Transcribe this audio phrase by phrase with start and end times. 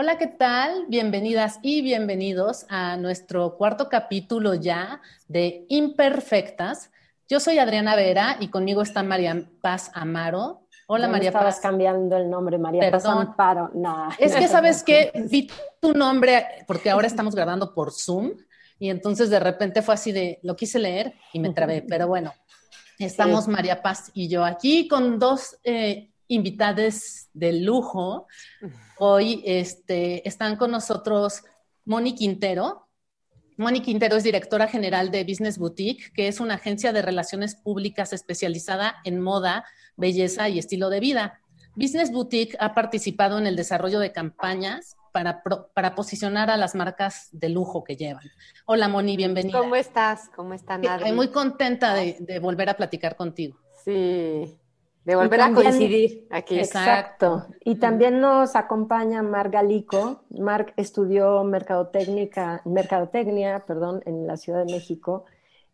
[0.00, 0.86] Hola, ¿qué tal?
[0.86, 6.92] Bienvenidas y bienvenidos a nuestro cuarto capítulo ya de Imperfectas.
[7.28, 10.68] Yo soy Adriana Vera y conmigo está María Paz Amaro.
[10.86, 11.40] Hola, María Paz.
[11.40, 13.72] estabas cambiando el nombre, María Paz Amparo.
[13.74, 14.08] No.
[14.20, 15.10] Es que, ¿sabes qué?
[15.32, 18.34] Vi tu nombre porque ahora estamos grabando por Zoom
[18.78, 22.32] y entonces de repente fue así de, lo quise leer y me trabé, pero bueno,
[23.00, 28.26] estamos María Paz y yo aquí con dos eh, invitadas de lujo.
[28.98, 31.42] Hoy este, están con nosotros
[31.84, 32.88] Moni Quintero.
[33.56, 38.12] Moni Quintero es directora general de Business Boutique, que es una agencia de relaciones públicas
[38.12, 39.64] especializada en moda,
[39.96, 41.40] belleza y estilo de vida.
[41.74, 45.42] Business Boutique ha participado en el desarrollo de campañas para,
[45.74, 48.30] para posicionar a las marcas de lujo que llevan.
[48.66, 49.58] Hola Moni, bienvenida.
[49.58, 50.28] ¿Cómo estás?
[50.36, 50.84] ¿Cómo están?
[50.84, 53.58] Estoy muy contenta de, de volver a platicar contigo.
[53.84, 54.58] Sí,
[55.08, 56.58] de volver a coincidir aquí.
[56.58, 57.46] Exacto.
[57.64, 60.20] Y también nos acompaña Marc Galico.
[60.28, 65.24] Marc estudió mercadotecnia, mercadotecnia perdón, en la Ciudad de México.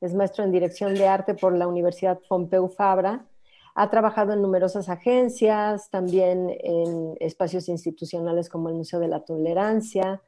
[0.01, 3.27] Es maestro en dirección de arte por la Universidad Pompeu Fabra.
[3.75, 10.23] Ha trabajado en numerosas agencias, también en espacios institucionales como el Museo de la Tolerancia.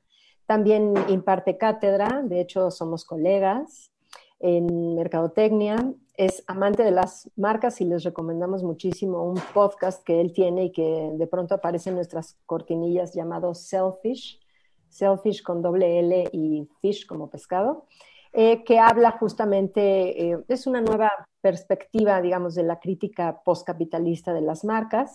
[0.47, 3.93] También imparte cátedra, de hecho somos colegas
[4.41, 5.77] en mercadotecnia
[6.17, 10.73] es amante de las marcas y les recomendamos muchísimo un podcast que él tiene y
[10.73, 14.41] que de pronto aparece en nuestras cortinillas llamado Selfish,
[14.89, 17.87] Selfish con doble L y fish como pescado,
[18.33, 24.43] eh, que habla justamente, eh, es una nueva perspectiva, digamos, de la crítica postcapitalista de
[24.43, 25.13] las marcas.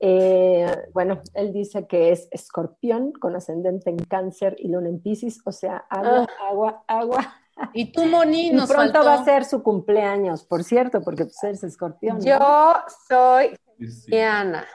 [0.00, 5.42] Eh, bueno, él dice que es escorpión con ascendente en cáncer y luna en piscis,
[5.44, 6.48] o sea, agua, ah.
[6.48, 7.39] agua, agua,
[7.72, 11.64] y tú, Moni, nos pronto va a ser su cumpleaños, por cierto, porque pues eres
[11.64, 12.20] escorpión.
[12.20, 12.38] Yo
[13.08, 13.56] soy
[14.06, 14.66] Diana.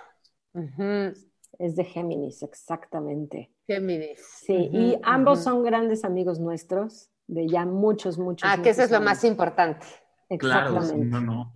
[1.58, 3.52] Es de Géminis, exactamente.
[3.68, 4.20] Géminis.
[4.46, 8.50] Sí, y ambos son grandes amigos nuestros, de ya muchos, muchos.
[8.50, 9.86] Ah, que eso es lo más importante.
[10.30, 11.10] Exactamente.
[11.10, 11.55] Claro, no, no.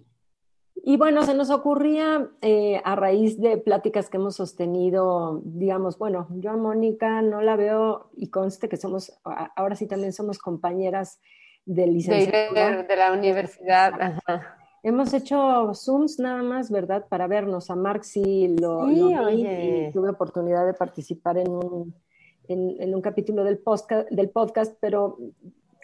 [0.90, 6.26] Y bueno, se nos ocurría eh, a raíz de pláticas que hemos sostenido, digamos, bueno,
[6.32, 9.14] yo a Mónica no la veo y conste que somos,
[9.56, 11.22] ahora sí también somos compañeras
[11.64, 12.82] de licenciatura.
[12.82, 14.20] De, la universidad.
[14.82, 17.06] Hemos hecho Zooms nada más, ¿verdad?
[17.08, 17.70] Para vernos.
[17.70, 19.14] A Marx sí lo, vi
[19.44, 21.94] y tuve oportunidad de participar en un,
[22.48, 25.20] en, un capítulo del podcast, del podcast, pero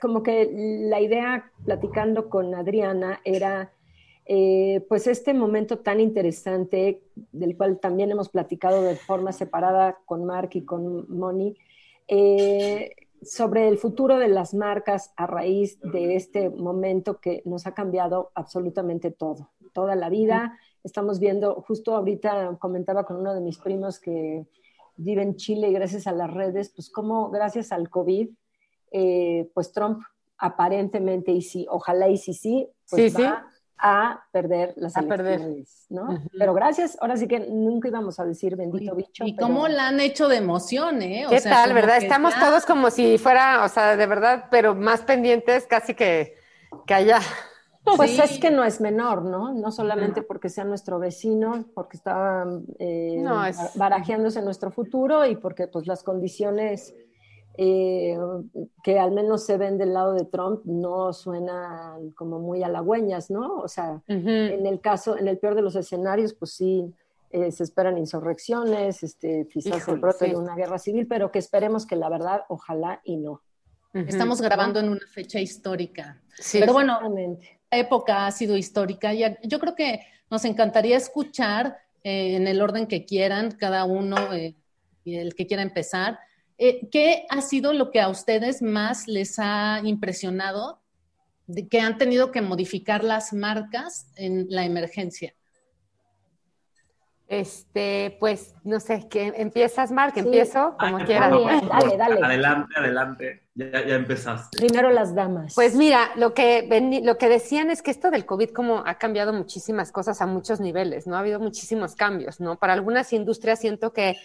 [0.02, 0.50] como que
[0.90, 3.72] la idea, platicando con Adriana, era
[4.28, 10.26] eh, pues este momento tan interesante, del cual también hemos platicado de forma separada con
[10.26, 11.56] Mark y con Moni,
[12.08, 17.74] eh, sobre el futuro de las marcas a raíz de este momento que nos ha
[17.74, 20.58] cambiado absolutamente todo, toda la vida.
[20.84, 24.46] Estamos viendo, justo ahorita comentaba con uno de mis primos que
[24.98, 28.30] vive en Chile y gracias a las redes, pues como gracias al COVID,
[28.92, 30.02] eh, pues Trump
[30.38, 33.46] aparentemente, y sí, ojalá y sí, sí, pues va
[33.78, 36.24] a perder las a elecciones, ¿no?
[36.38, 39.24] Pero gracias, ahora sí que nunca íbamos a decir bendito bicho.
[39.26, 41.26] Y cómo la han hecho de emoción, ¿eh?
[41.30, 41.98] ¿Qué tal, verdad?
[41.98, 46.36] Estamos todos como si fuera, o sea, de verdad, pero más pendientes casi que,
[46.86, 47.20] que allá.
[47.84, 49.54] Pues es que no es menor, ¿no?
[49.54, 52.44] No solamente porque sea nuestro vecino, porque está
[52.80, 53.24] eh,
[53.76, 56.96] barajeándose nuestro futuro y porque pues las condiciones
[57.58, 58.18] eh,
[58.84, 63.58] que al menos se ven del lado de Trump no suenan como muy halagüeñas, ¿no?
[63.60, 66.94] O sea, en el caso, en el peor de los escenarios, pues sí,
[67.32, 71.86] eh, se esperan insurrecciones, este, quizás el brote de una guerra civil, pero que esperemos
[71.86, 73.42] que la verdad, ojalá y no.
[73.94, 76.22] Estamos grabando en una fecha histórica.
[76.38, 77.00] Sí, pero bueno,
[77.72, 82.88] época ha sido histórica y yo creo que nos encantaría escuchar eh, en el orden
[82.88, 86.20] que quieran, cada uno, el que quiera empezar,
[86.58, 90.82] eh, ¿Qué ha sido lo que a ustedes más les ha impresionado
[91.48, 95.34] de que han tenido que modificar las marcas en la emergencia?
[97.28, 100.14] Este, pues, no sé, ¿qué empiezas, Mark?
[100.16, 101.32] Empiezo como ah, quieras.
[101.32, 103.44] Dale, dale, Adelante, adelante.
[103.56, 104.58] Ya, ya, empezaste.
[104.58, 105.56] Primero las damas.
[105.56, 106.68] Pues mira, lo que,
[107.04, 110.60] lo que decían es que esto del COVID como ha cambiado muchísimas cosas a muchos
[110.60, 111.16] niveles, ¿no?
[111.16, 112.60] Ha habido muchísimos cambios, ¿no?
[112.60, 114.18] Para algunas industrias siento que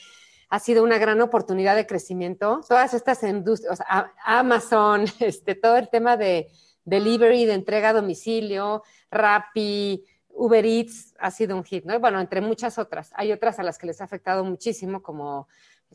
[0.51, 2.61] ha sido una gran oportunidad de crecimiento.
[2.69, 3.81] Todas estas industrias,
[4.25, 6.49] Amazon, este, todo el tema de,
[6.85, 11.99] delivery, de entrega a domicilio, Rappi, Uber Eats ha sido un hit, ¿no?
[12.01, 13.13] Bueno, entre muchas otras.
[13.15, 15.49] Hay otras a las que les ha afectado muchísimo, como,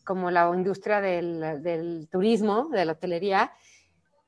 [0.04, 3.52] como la industria del, del turismo, de la hotelería.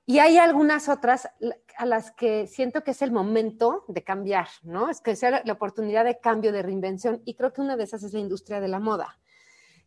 [0.05, 1.29] Y hay algunas otras
[1.77, 4.89] a las que siento que es el momento de cambiar, ¿no?
[4.89, 7.21] Es que sea la oportunidad de cambio, de reinvención.
[7.25, 9.19] Y creo que una de esas es la industria de la moda.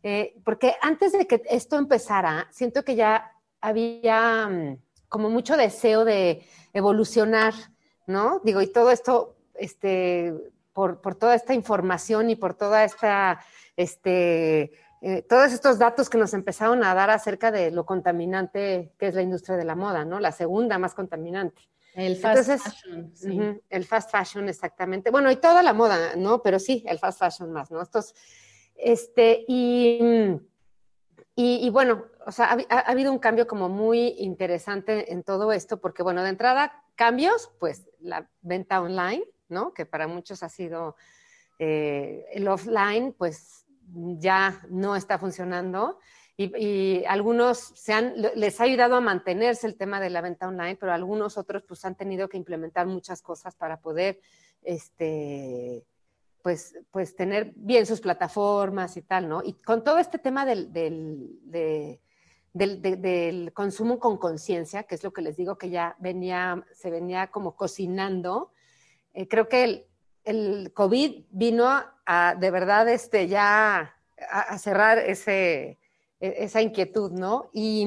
[0.03, 4.77] Eh, porque antes de que esto empezara, siento que ya había mm,
[5.07, 7.53] como mucho deseo de evolucionar,
[8.07, 8.41] ¿no?
[8.43, 10.33] Digo, y todo esto, este,
[10.73, 13.39] por, por toda esta información y por toda esta,
[13.77, 14.71] este,
[15.01, 19.15] eh, todos estos datos que nos empezaron a dar acerca de lo contaminante que es
[19.15, 20.19] la industria de la moda, ¿no?
[20.19, 21.61] La segunda más contaminante.
[21.93, 23.11] El fast fashion.
[23.13, 23.39] Sí.
[23.69, 25.11] el fast fashion, exactamente.
[25.11, 26.41] Bueno, y toda la moda, ¿no?
[26.41, 27.81] Pero sí, el fast fashion más, ¿no?
[27.81, 28.13] Estos,
[28.81, 29.99] este, y,
[31.35, 36.03] y, bueno, o sea, ha, habido un cambio como muy interesante en todo esto, porque
[36.03, 39.73] bueno, de entrada, cambios, pues la venta online, ¿no?
[39.73, 40.95] Que para muchos ha sido
[41.59, 45.99] eh, el offline, pues ya no está funcionando.
[46.37, 50.75] Y, algunos se han, les ha ayudado a mantenerse el tema de la venta online,
[50.75, 54.19] pero algunos otros pues han tenido que implementar muchas cosas para poder
[54.63, 55.85] este,
[56.41, 59.41] pues, pues tener bien sus plataformas y tal, ¿no?
[59.43, 61.39] Y con todo este tema del, del,
[62.53, 67.27] del, consumo con conciencia, que es lo que les digo que ya venía, se venía
[67.27, 68.51] como cocinando,
[69.13, 69.85] eh, creo que el,
[70.23, 71.67] el, COVID vino
[72.05, 73.95] a, de verdad este, ya
[74.29, 75.79] a, cerrar ese,
[76.19, 77.49] e, esa inquietud, ¿no?
[77.53, 77.85] Y,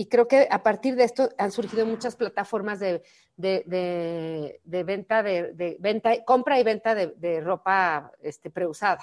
[0.00, 3.02] y, creo que a partir de esto han surgido muchas plataformas de,
[3.36, 9.02] de, de, venta, de, venta, compra y venta de, ropa este, preusada.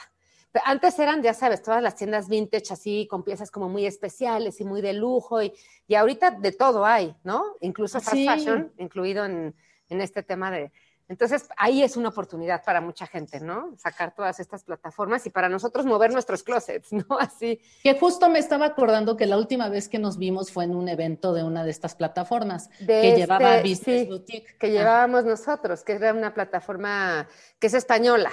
[0.63, 4.63] Antes eran, ya sabes, todas las tiendas vintage así, con piezas como muy especiales y
[4.63, 5.51] muy de lujo, y,
[5.86, 7.56] y ahorita de todo hay, ¿no?
[7.59, 9.53] Incluso fast fashion, incluido en,
[9.89, 10.71] en este tema de,
[11.07, 13.75] entonces, ahí es una oportunidad para mucha gente, ¿no?
[13.78, 17.06] Sacar todas estas plataformas y para nosotros mover nuestros closets, ¿no?
[17.19, 17.62] Así.
[17.84, 20.90] Que justo me estaba acordando que la última vez que nos vimos fue en un
[20.90, 24.57] evento de una de estas plataformas que este, llevaba Business Boutique.
[24.57, 27.28] Que llevábamos nosotros, que era una plataforma
[27.60, 28.31] que es española.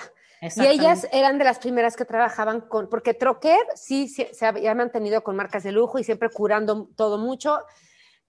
[0.56, 5.22] Y ellas eran de las primeras que trabajaban con, porque Troquer sí se había mantenido
[5.22, 7.60] con marcas de lujo y siempre curando todo mucho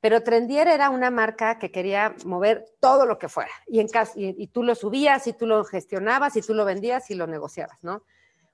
[0.03, 3.51] pero Trendier era una marca que quería mover todo lo que fuera.
[3.67, 7.09] Y, en casa, y, tú lo subías, y tú lo gestionabas, y tú lo vendías
[7.09, 8.03] y lo negociabas, ¿no?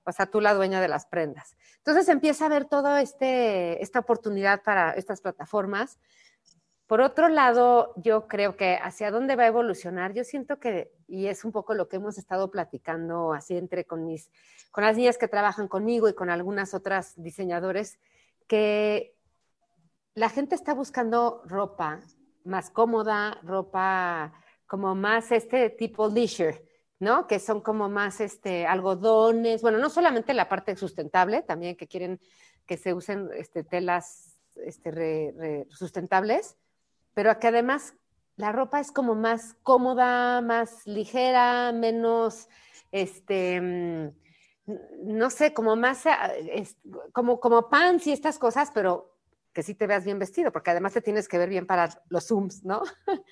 [0.04, 1.56] O sea, tú la dueña de las prendas.
[1.78, 5.98] Entonces empieza a haber toda este, esta oportunidad para estas plataformas.
[6.86, 11.26] Por otro lado, yo creo que hacia dónde va a evolucionar, yo siento que, y
[11.26, 14.30] es un poco lo que hemos estado platicando así entre con mis,
[14.70, 17.98] con las niñas que trabajan conmigo y con algunas otras diseñadores,
[18.46, 19.16] que
[20.14, 22.00] la gente está buscando ropa
[22.44, 24.32] más cómoda, ropa
[24.66, 26.64] como más este tipo leisure,
[26.98, 27.26] ¿no?
[27.26, 32.20] Que son como más este algodones, bueno, no solamente la parte sustentable, también que quieren
[32.66, 36.56] que se usen este, telas este, sustentables,
[37.14, 37.94] pero que además
[38.36, 42.48] la ropa es como más cómoda, más ligera, menos,
[42.92, 44.10] este, mm,
[45.02, 46.04] no sé, como más,
[47.12, 49.09] como, como pants y estas cosas, pero
[49.52, 52.26] que sí te veas bien vestido, porque además te tienes que ver bien para los
[52.26, 52.82] zooms, ¿no?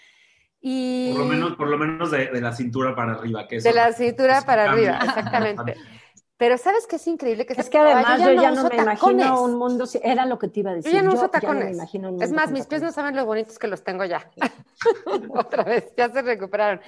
[0.61, 1.13] y...
[1.13, 3.47] Por lo menos, por lo menos de, la cintura para arriba.
[3.47, 5.75] Que de la cintura para arriba, exactamente.
[6.39, 7.45] Pero ¿sabes qué es increíble?
[7.45, 10.61] Que es que además yo ya no, me imagino un mundo, era lo que te
[10.61, 10.93] iba a decir.
[10.93, 11.77] Yo ya no uso tacones.
[12.21, 14.31] es más, mis pies no saben lo bonitos que los tengo ya.
[15.31, 16.81] Otra vez, ya se recuperaron.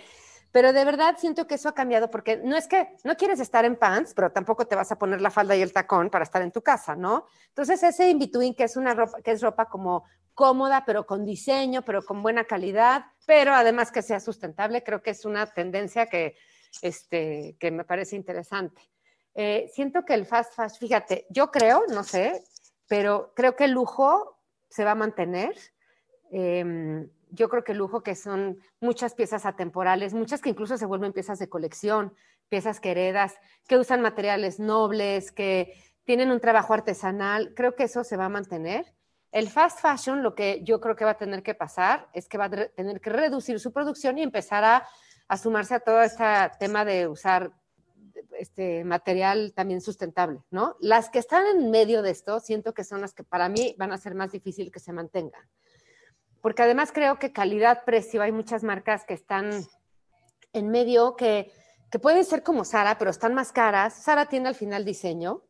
[0.52, 3.64] Pero de verdad siento que eso ha cambiado porque no es que no quieres estar
[3.64, 6.42] en pants, pero tampoco te vas a poner la falda y el tacón para estar
[6.42, 7.26] en tu casa, ¿no?
[7.49, 10.04] Entonces ese in-between que es una ropa, que es ropa como
[10.35, 15.11] cómoda, pero con diseño, pero con buena calidad, pero además que sea sustentable, creo que
[15.11, 16.35] es una tendencia que,
[16.83, 18.83] este, que me parece interesante.
[19.35, 22.42] Eh, siento que el fast fashion, fíjate, yo creo, no sé,
[22.88, 25.54] pero creo que el lujo se va a mantener.
[26.33, 31.13] Eh, yo creo que lujo que son muchas piezas atemporales, muchas que incluso se vuelven
[31.13, 32.15] piezas de colección,
[32.49, 33.35] piezas que heredas,
[33.69, 38.31] que usan materiales nobles, que tienen un trabajo artesanal, creo que eso se va a
[38.31, 38.93] mantener.
[39.33, 42.37] El fast fashion, lo que yo creo que va a tener que pasar es que
[42.37, 46.25] va a tener que reducir su producción y empezar a, sumarse a todo este
[46.59, 47.53] tema de usar
[48.37, 50.77] este material también sustentable, ¿no?
[50.81, 53.93] Las que están en medio de esto, siento que son las que para mí van
[53.93, 55.49] a ser más difícil que se mantengan
[56.41, 59.51] porque además creo que calidad-precio, hay muchas marcas que están
[60.53, 61.53] en medio que,
[61.91, 63.95] que pueden ser como Sara, pero están más caras.
[63.95, 65.43] Sara tiene al final diseño.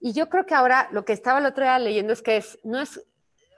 [0.00, 2.58] Y yo creo que ahora lo que estaba el otro día leyendo es que es,
[2.64, 3.00] no es,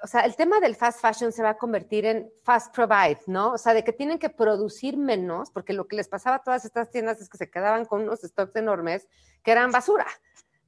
[0.02, 3.52] o sea, el tema del fast fashion se va a convertir en fast provide, ¿no?
[3.52, 6.64] O sea, de que tienen que producir menos, porque lo que les pasaba a todas
[6.64, 9.08] estas tiendas es que se quedaban con unos stocks enormes
[9.42, 10.06] que eran basura,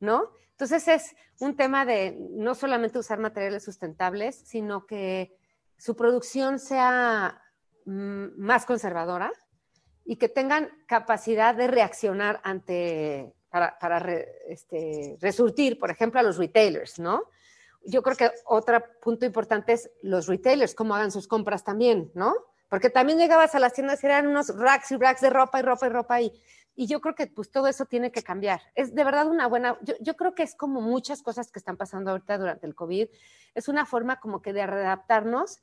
[0.00, 0.32] ¿no?
[0.50, 5.38] Entonces es un tema de no solamente usar materiales sustentables, sino que
[5.80, 7.42] su producción sea
[7.86, 9.32] mm, más conservadora
[10.04, 14.06] y que tengan capacidad de reaccionar ante, para,
[14.46, 17.24] este, resurtir, por ejemplo, a los retailers, ¿no?
[17.82, 22.34] Yo creo que otro punto importante es los retailers, cómo hagan sus compras también, ¿no?
[22.68, 25.62] Porque también llegabas a las tiendas y eran unos racks y racks de ropa y
[25.62, 26.42] ropa y ropa y,
[26.74, 28.60] y yo creo que pues todo eso tiene que cambiar.
[28.74, 32.10] Es de verdad una buena, yo, creo que es como muchas cosas que están pasando
[32.10, 33.08] ahorita durante el COVID,
[33.54, 35.60] es una forma como que de readaptarnos,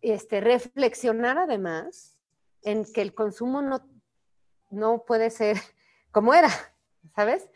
[0.00, 2.16] este, reflexionar además
[2.62, 3.86] en que el consumo no,
[4.70, 5.56] no puede ser
[6.12, 6.50] como era,
[7.14, 7.48] ¿sabes?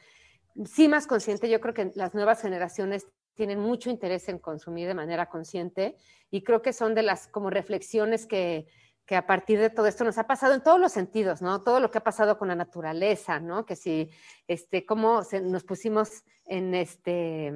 [0.64, 4.94] Sí más consciente, yo creo que las nuevas generaciones tienen mucho interés en consumir de
[4.94, 5.96] manera consciente
[6.28, 8.66] y creo que son de las como reflexiones que,
[9.08, 11.62] que a partir de todo esto nos ha pasado en todos los sentidos, ¿no?
[11.62, 13.64] Todo lo que ha pasado con la naturaleza, ¿no?
[13.64, 14.10] Que si,
[14.46, 17.50] este, cómo nos pusimos en este,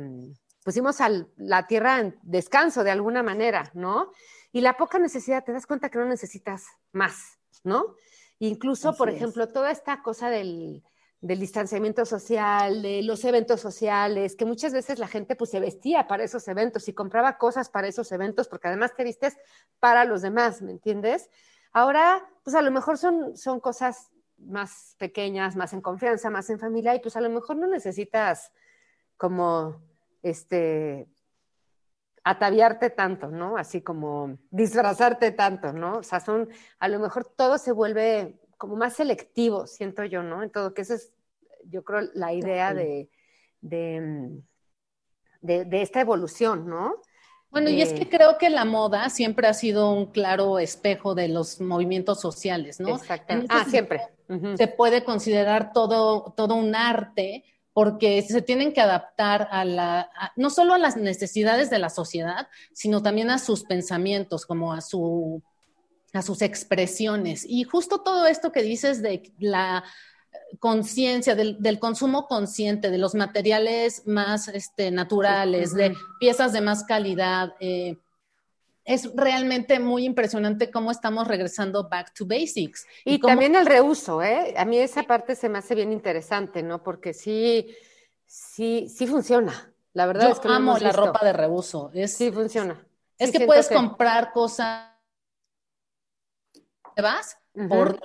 [0.64, 4.12] pusimos a la tierra en descanso de alguna manera, ¿no?
[4.50, 7.96] Y la poca necesidad, te das cuenta que no necesitas más, ¿no?
[8.38, 10.82] Incluso, por ejemplo, toda esta cosa del,
[11.22, 16.08] del distanciamiento social, de los eventos sociales, que muchas veces la gente pues se vestía
[16.08, 19.38] para esos eventos y compraba cosas para esos eventos, porque además te vistes
[19.78, 21.30] para los demás, ¿me entiendes?
[21.72, 26.58] Ahora, pues a lo mejor son, son cosas más pequeñas, más en confianza, más en
[26.58, 28.50] familia, y pues a lo mejor no necesitas
[29.16, 29.80] como,
[30.24, 31.08] este,
[32.24, 33.56] ataviarte tanto, ¿no?
[33.56, 35.98] Así como disfrazarte tanto, ¿no?
[35.98, 36.48] O sea, son,
[36.80, 40.40] a lo mejor todo se vuelve como más selectivo, siento yo, ¿no?
[40.40, 41.12] En todo, que esa es,
[41.64, 43.08] yo creo, la idea de,
[43.60, 44.38] de,
[45.82, 46.94] esta evolución, ¿no?
[47.50, 51.26] Bueno, y es que creo que la moda siempre ha sido un claro espejo de
[51.26, 52.94] los movimientos sociales, ¿no?
[52.94, 53.52] Exactamente.
[53.52, 54.02] Ah, siempre.
[54.56, 57.42] Se puede considerar todo, todo un arte
[57.72, 62.46] porque se tienen que adaptar a la, no solo a las necesidades de la sociedad,
[62.72, 65.42] sino también a sus pensamientos, como a su
[66.12, 67.44] a sus expresiones.
[67.48, 69.84] Y justo todo esto que dices de la
[70.58, 77.54] conciencia, del, consumo consciente, de los materiales más este, naturales, de piezas de más calidad,
[77.60, 77.96] eh,
[78.84, 82.86] es realmente muy impresionante cómo estamos regresando back to basics.
[83.04, 84.54] Y, también el reuso, ¿eh?
[84.56, 86.82] A mí esa parte se me hace bien interesante, ¿no?
[86.82, 87.68] Porque sí,
[88.26, 89.72] sí, sí funciona.
[89.92, 91.90] La verdad es que amo la ropa de reuso.
[91.94, 92.84] Es, sí funciona.
[93.18, 94.91] Es que puedes comprar cosas
[97.00, 97.98] vas por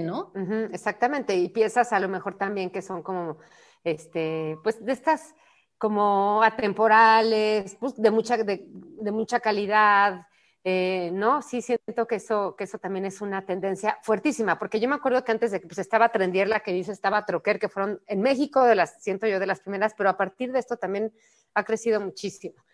[0.00, 0.32] ¿no?
[0.72, 3.38] exactamente, y piezas a lo mejor también que son como,
[3.84, 5.34] este, pues de estas
[5.82, 8.68] como atemporales, pues de mucha, de,
[9.10, 10.26] mucha calidad,
[10.62, 11.42] eh, ¿no?
[11.42, 15.24] Sí siento que eso, que eso también es una tendencia fuertísima, porque yo me acuerdo
[15.24, 18.22] que antes de que pues, estaba Trendier, la que dice estaba Troquer, que fueron en
[18.22, 21.12] México de las, siento yo, de las primeras, pero a partir de esto también
[21.54, 22.64] ha crecido muchísimo.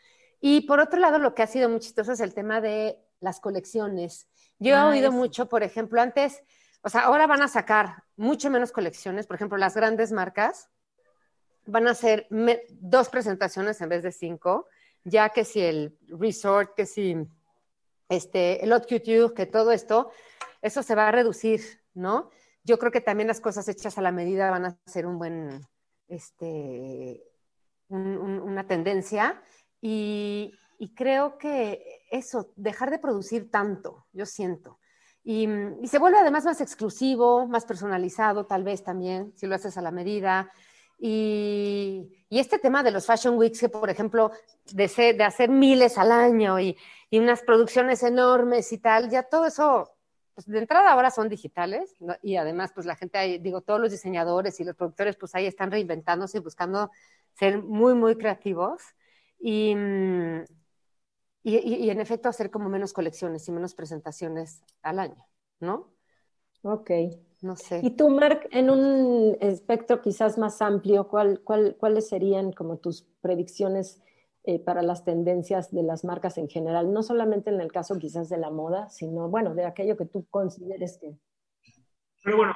[0.40, 3.40] Y por otro lado, lo que ha sido muy chistoso es el tema de las
[3.40, 4.28] colecciones.
[4.58, 6.42] Yo he ah, oído mucho, por ejemplo, antes,
[6.82, 10.68] o sea, ahora van a sacar mucho menos colecciones, por ejemplo, las grandes marcas
[11.66, 12.26] van a hacer
[12.70, 14.66] dos presentaciones en vez de cinco,
[15.04, 17.16] ya que si el resort, que si
[18.08, 20.10] este, el haute couture, que todo esto,
[20.62, 21.60] eso se va a reducir,
[21.94, 22.30] ¿no?
[22.64, 25.60] Yo creo que también las cosas hechas a la medida van a ser un buen,
[26.08, 27.22] este,
[27.88, 29.42] una tendencia
[29.80, 34.78] y, y creo que eso, dejar de producir tanto, yo siento.
[35.24, 35.46] Y,
[35.84, 39.90] se vuelve además más exclusivo, más personalizado, tal vez también, si lo haces a la
[39.90, 40.50] medida.
[40.98, 44.30] Y, este tema de los Fashion Weeks, que por ejemplo,
[44.72, 46.78] de, de hacer miles al año y,
[47.10, 49.90] y, unas producciones enormes y tal, ya todo eso,
[50.34, 54.60] pues de entrada ahora son digitales y además pues la gente, digo, todos los diseñadores
[54.60, 56.90] y los productores pues ahí están reinventándose y buscando
[57.34, 58.80] ser muy, muy creativos.
[59.40, 59.74] Y,
[61.42, 65.24] y, en efecto hacer como menos colecciones y menos presentaciones al año,
[65.60, 65.92] ¿no?
[66.62, 66.90] Ok.
[67.40, 67.80] No sé.
[67.84, 74.02] Y tú, Mark, en un espectro quizás más amplio, ¿cuál, cuáles serían como tus predicciones
[74.42, 76.92] eh, para las tendencias de las marcas en general?
[76.92, 80.26] No solamente en el caso quizás de la moda, sino, bueno, de aquello que tú
[80.30, 81.16] consideres que...
[82.24, 82.54] Pero bueno,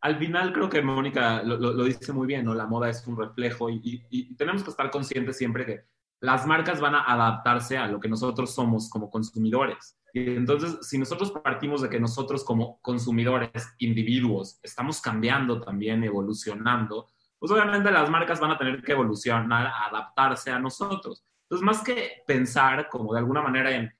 [0.00, 2.54] al, final creo que Mónica lo, dice muy bien, ¿no?
[2.54, 6.80] La moda es un reflejo y, y tenemos que estar conscientes siempre que las marcas
[6.80, 9.98] van a adaptarse a lo que nosotros somos como consumidores.
[10.12, 17.08] Y entonces, si nosotros partimos de que nosotros como consumidores, individuos, estamos cambiando también, evolucionando,
[17.38, 21.22] pues obviamente las marcas van a tener que evolucionar, adaptarse a nosotros.
[21.42, 23.92] Entonces, más que pensar como de alguna manera en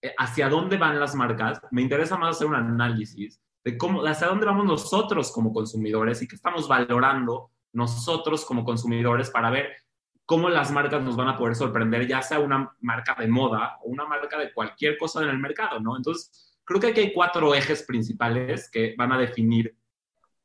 [0.00, 4.28] eh, hacia dónde van las marcas, me interesa más hacer un análisis de cómo, hacia
[4.28, 9.76] dónde vamos nosotros como consumidores y qué estamos valorando nosotros como consumidores para ver
[10.28, 13.88] cómo las marcas nos van a poder sorprender, ya sea una marca de moda o
[13.88, 15.96] una marca de cualquier cosa en el mercado, ¿no?
[15.96, 19.74] Entonces, creo que aquí hay cuatro ejes principales que van a definir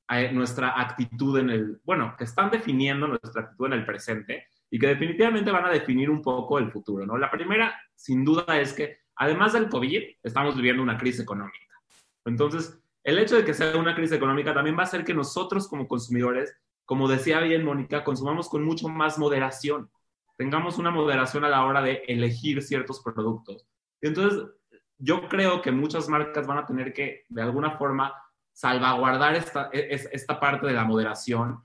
[0.10, 4.80] eh, nuestra actitud en el, bueno, que están definiendo nuestra actitud en el presente y
[4.80, 7.18] que definitivamente van a definir un poco el futuro, ¿no?
[7.18, 11.76] La primera, sin duda, es que además del COVID, estamos viviendo una crisis económica.
[12.24, 15.68] Entonces, el hecho de que sea una crisis económica también va a hacer que nosotros
[15.68, 19.90] como consumidores, como decía bien Mónica, consumamos con mucho más moderación.
[20.38, 23.68] Tengamos una moderación a la hora de elegir ciertos productos.
[24.02, 24.50] Entonces,
[24.98, 28.14] yo creo que muchas marcas van a tener que, de alguna forma,
[28.52, 31.64] salvaguardar esta, esta parte de la moderación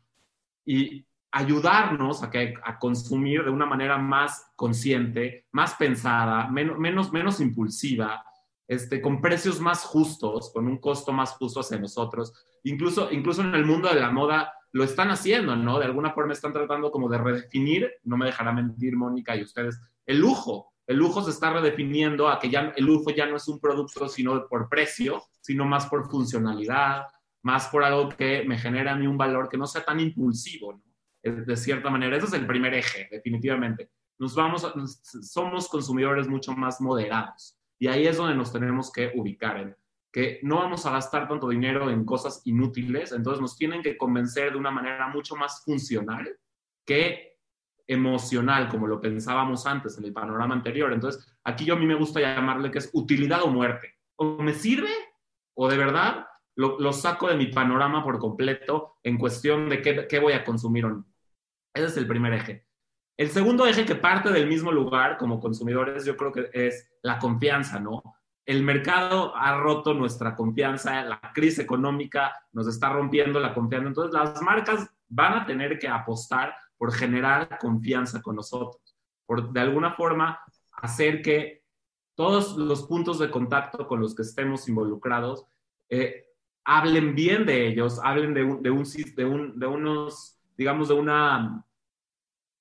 [0.65, 7.13] y ayudarnos a, que, a consumir de una manera más consciente, más pensada, menos, menos,
[7.13, 8.25] menos impulsiva,
[8.67, 12.33] este, con precios más justos, con un costo más justo hacia nosotros.
[12.65, 15.79] Incluso, incluso en el mundo de la moda lo están haciendo, ¿no?
[15.79, 19.81] De alguna forma están tratando como de redefinir, no me dejará mentir Mónica y ustedes,
[20.07, 20.73] el lujo.
[20.87, 24.09] El lujo se está redefiniendo a que ya el lujo ya no es un producto
[24.09, 27.07] sino por precio, sino más por funcionalidad,
[27.43, 30.73] más por algo que me genera a mí un valor que no sea tan impulsivo,
[30.73, 30.83] ¿no?
[31.23, 32.17] de cierta manera.
[32.17, 33.91] Ese es el primer eje, definitivamente.
[34.19, 34.67] Nos vamos,
[35.23, 39.77] somos consumidores mucho más moderados y ahí es donde nos tenemos que ubicar,
[40.12, 44.53] que no vamos a gastar tanto dinero en cosas inútiles, entonces nos tienen que convencer
[44.53, 46.38] de una manera mucho más funcional
[46.87, 47.37] que
[47.87, 50.93] emocional, como lo pensábamos antes en el panorama anterior.
[50.93, 53.95] Entonces, aquí yo a mí me gusta llamarle que es utilidad o muerte.
[54.17, 54.91] O me sirve
[55.55, 60.19] o de verdad lo, saco de mi panorama por completo en cuestión de qué, qué
[60.19, 61.07] voy a consumir o no.
[61.75, 62.67] Ese es el primer eje.
[63.17, 67.19] El segundo eje que parte del mismo lugar como consumidores, yo creo que es la
[67.19, 68.03] confianza, ¿no?
[68.49, 73.88] El mercado ha roto nuestra confianza, la crisis económica nos está rompiendo la confianza.
[73.88, 78.96] Entonces, las marcas van a tener que apostar por generar confianza con nosotros,
[79.27, 80.40] por de alguna forma
[80.73, 81.62] hacer que
[82.14, 85.44] todos los puntos de contacto con los que estemos involucrados
[85.90, 86.25] eh,
[86.64, 91.66] hablen bien de ellos, hablen de, un, de, un, de, unos, digamos, de una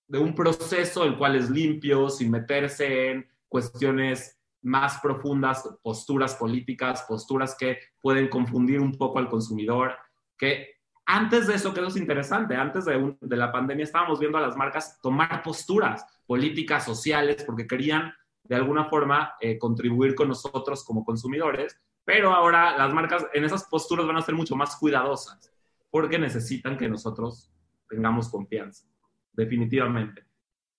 [0.10, 4.37] de un proceso el cual es limpio, sin meterse en cuestiones
[4.68, 9.96] más profundas, posturas políticas, posturas que pueden confundir un poco al consumidor,
[10.38, 10.76] que
[11.06, 14.58] antes de eso, que es interesante, antes de, de, la pandemia estábamos viendo a las
[14.58, 21.06] marcas tomar posturas políticas, sociales, porque querían de alguna forma eh, contribuir con nosotros como
[21.06, 25.52] consumidores, pero ahora las marcas en esas posturas van a ser mucho más cuidadosas
[25.90, 27.50] porque necesitan que nosotros
[27.90, 28.86] tengamos confianza,
[29.32, 30.26] definitivamente.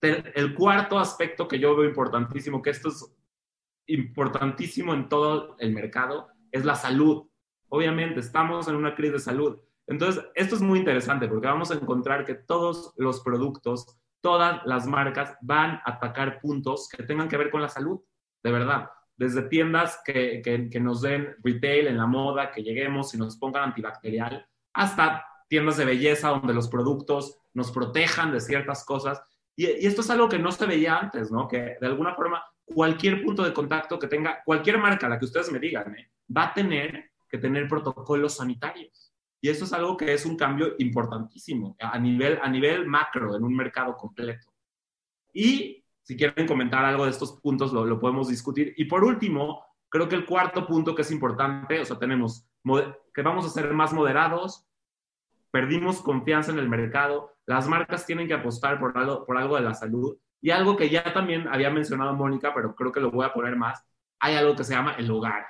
[0.01, 3.17] El cuarto aspecto que yo veo importantísimo, que esto es
[3.88, 7.29] importantísimo en todo el mercado, es la salud.
[7.68, 9.59] Obviamente, estamos en una crisis de salud.
[9.87, 14.87] Entonces, esto es muy interesante porque vamos a encontrar que todos los productos, todas las
[14.87, 18.01] marcas van a atacar puntos que tengan que ver con la salud,
[18.42, 23.18] de verdad desde tiendas que, que, nos den retail en la moda, que lleguemos y
[23.18, 29.20] nos pongan antibacterial, hasta tiendas de belleza donde los productos nos protejan de ciertas cosas.
[29.57, 31.48] Y, esto es algo que no se veía antes, ¿no?
[31.48, 35.50] Que de alguna forma cualquier punto de contacto que tenga, cualquier marca, la que ustedes
[35.50, 36.11] me digan, ¿eh?
[36.35, 39.12] va a tener que tener protocolos sanitarios.
[39.40, 43.44] Y esto es algo que es un cambio importantísimo a nivel, a nivel macro en
[43.44, 44.52] un mercado completo.
[45.33, 48.74] Y si quieren comentar algo de estos puntos, lo, podemos discutir.
[48.76, 52.46] Y por último, creo que el cuarto punto que es importante, o sea, tenemos
[53.14, 54.66] que vamos a ser más moderados,
[55.50, 59.62] perdimos confianza en el mercado, las marcas tienen que apostar por algo, por algo de
[59.62, 60.18] la salud.
[60.40, 63.57] Y algo que ya también había mencionado Mónica, pero creo que lo voy a poner
[63.57, 63.85] más,
[64.20, 65.46] hay algo que se llama el hogar,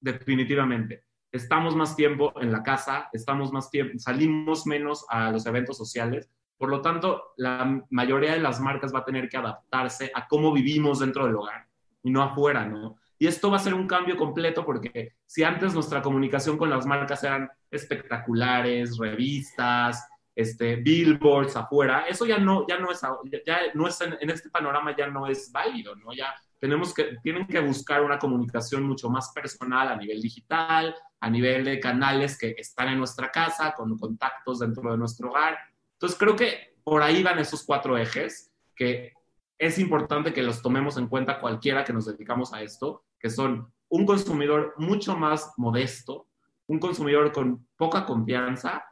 [0.00, 1.04] definitivamente.
[1.30, 6.30] Estamos más tiempo en la casa, estamos más tiempo, salimos menos a los eventos sociales
[6.56, 10.52] por lo tanto, la mayoría de las marcas va a tener que adaptarse a cómo
[10.52, 11.66] vivimos dentro del hogar
[12.02, 12.96] y no afuera, ¿no?
[13.18, 16.86] Y esto va a ser un cambio completo porque si antes nuestra comunicación con las
[16.86, 23.00] marcas eran espectaculares, revistas, este, billboards afuera, eso ya no, ya no es,
[23.46, 26.12] ya no es en, en, este panorama ya no es válido, ¿no?
[26.12, 31.30] Ya tenemos que, tienen que buscar una comunicación mucho más personal a nivel digital, a
[31.30, 35.56] nivel de canales que están en nuestra casa, con contactos dentro de nuestro hogar
[36.04, 39.14] entonces, creo que por ahí van esos cuatro ejes que
[39.56, 43.72] es importante que los tomemos en cuenta cualquiera que nos dedicamos a esto, que son
[43.88, 46.28] un consumidor mucho más modesto,
[46.66, 48.84] un consumidor con poca confianza,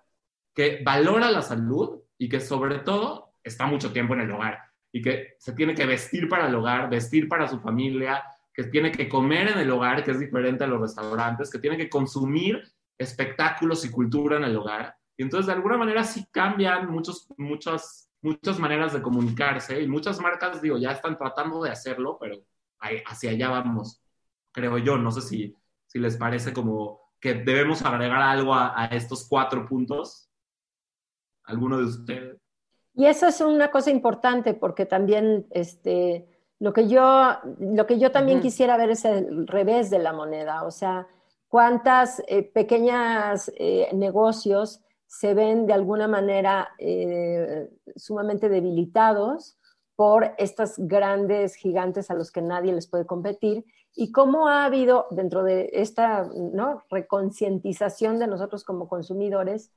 [0.54, 4.58] que valora la salud y que sobre todo está mucho tiempo en el hogar.
[4.94, 8.92] y que se tiene que vestir para el hogar, vestir para su familia, que tiene
[8.92, 12.62] que comer en el hogar, que es diferente a los restaurantes, que tiene que consumir
[12.98, 14.94] espectáculos y cultura en el hogar.
[15.16, 20.20] Y entonces, de alguna manera, sí cambian muchos, muchas, muchas maneras de comunicarse y muchas
[20.20, 22.36] marcas, digo, ya están tratando de hacerlo, pero
[23.06, 24.02] hacia allá vamos,
[24.52, 24.98] creo yo.
[24.98, 29.64] No sé si, si les parece como que debemos agregar algo a, a estos cuatro
[29.66, 30.28] puntos.
[31.44, 32.38] ¿Alguno de ustedes?
[32.94, 36.28] Y eso es una cosa importante porque también este,
[36.59, 40.64] lo, que yo, lo que yo también quisiera ver es el revés de la moneda,
[40.64, 41.09] o sea,
[41.48, 49.59] cuántas eh, pequeñas eh, negocios se ven de alguna manera eh, sumamente debilitados
[49.94, 55.07] por estas grandes gigantes a los que nadie les puede competir y cómo ha habido
[55.11, 56.83] dentro de esta ¿no?
[56.90, 59.70] reconcientización de nosotros como consumidores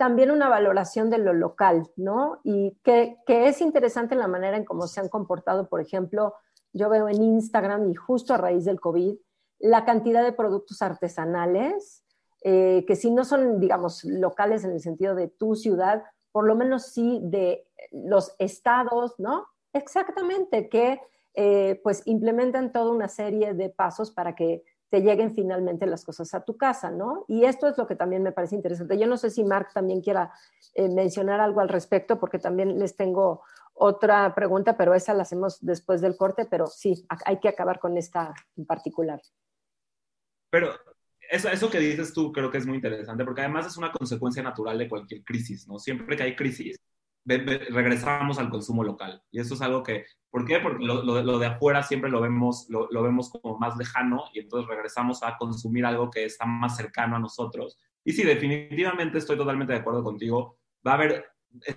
[0.00, 2.40] también una valoración de lo local, ¿no?
[2.42, 6.36] Y que, es interesante la manera en cómo se han comportado, por ejemplo,
[6.72, 9.14] yo veo en Instagram y justo a raíz del COVID,
[9.58, 12.02] la cantidad de productos artesanales,
[12.42, 16.54] eh, que si no son, digamos, locales en el sentido de tu ciudad, por lo
[16.54, 19.48] menos sí de los estados, ¿no?
[19.74, 20.98] Exactamente, que
[21.34, 26.34] eh, pues implementan toda una serie de pasos para que te lleguen finalmente las cosas
[26.34, 27.24] a tu casa, ¿no?
[27.28, 28.98] Y esto es lo que también me parece interesante.
[28.98, 30.32] Yo no sé si Mark también quiera
[30.74, 35.58] eh, mencionar algo al respecto, porque también les tengo otra pregunta, pero esa la hacemos
[35.64, 39.22] después del corte, pero sí, hay que acabar con esta en particular.
[40.50, 40.72] Pero
[41.30, 44.42] eso, eso que dices tú creo que es muy interesante, porque además es una consecuencia
[44.42, 45.78] natural de cualquier crisis, ¿no?
[45.78, 46.76] Siempre que hay crisis,
[47.24, 49.22] regresamos al consumo local.
[49.30, 50.60] Y eso es algo que, ¿por qué?
[50.60, 55.22] Porque lo, de afuera siempre lo vemos, lo, vemos como más lejano y entonces regresamos
[55.22, 57.78] a consumir algo que está más cercano a nosotros.
[58.04, 60.58] Y sí, definitivamente estoy totalmente de acuerdo contigo.
[60.86, 61.26] Va a haber,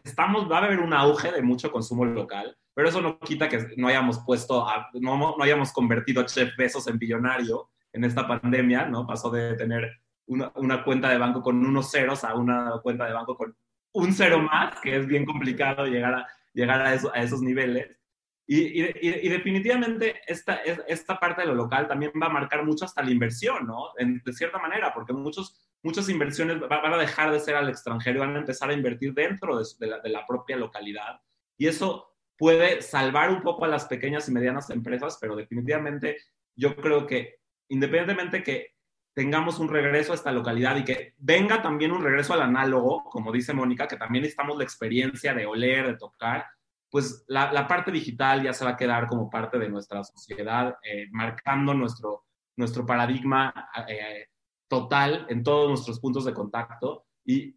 [0.04, 3.74] estamos, va a haber un auge de mucho consumo local, pero eso no quita que
[3.78, 8.86] no hayamos puesto, no, no hayamos convertido a Chef Bezos en billonario en esta pandemia,
[8.86, 9.06] ¿no?
[9.06, 9.92] Pasó de tener
[10.26, 13.56] una, una, cuenta de banco con unos ceros a una cuenta de banco con
[13.94, 18.00] un cero más, que es bien complicado llegar a, llegar a, a esos niveles.
[18.46, 23.02] Y, y, definitivamente esta, esta parte de lo local también va a marcar mucho hasta
[23.02, 23.92] la inversión, ¿no?
[23.98, 28.20] de cierta manera, porque muchos, muchas inversiones van a dejar de ser al extranjero y
[28.20, 31.22] van a empezar a invertir dentro de, la, de la propia localidad.
[31.58, 36.18] Y eso puede salvar un poco a las pequeñas y medianas empresas, pero definitivamente
[36.54, 38.73] yo creo que independientemente que
[39.14, 43.32] tengamos un regreso a esta localidad y que venga también un regreso al análogo, como
[43.32, 46.46] dice Mónica, que también necesitamos la experiencia de oler, de tocar,
[46.90, 51.08] pues la, parte digital ya se va a quedar como parte de nuestra sociedad, eh,
[51.12, 54.28] marcando nuestro, nuestro paradigma eh,
[54.68, 57.08] total en todos nuestros puntos de contacto.
[57.26, 57.56] Y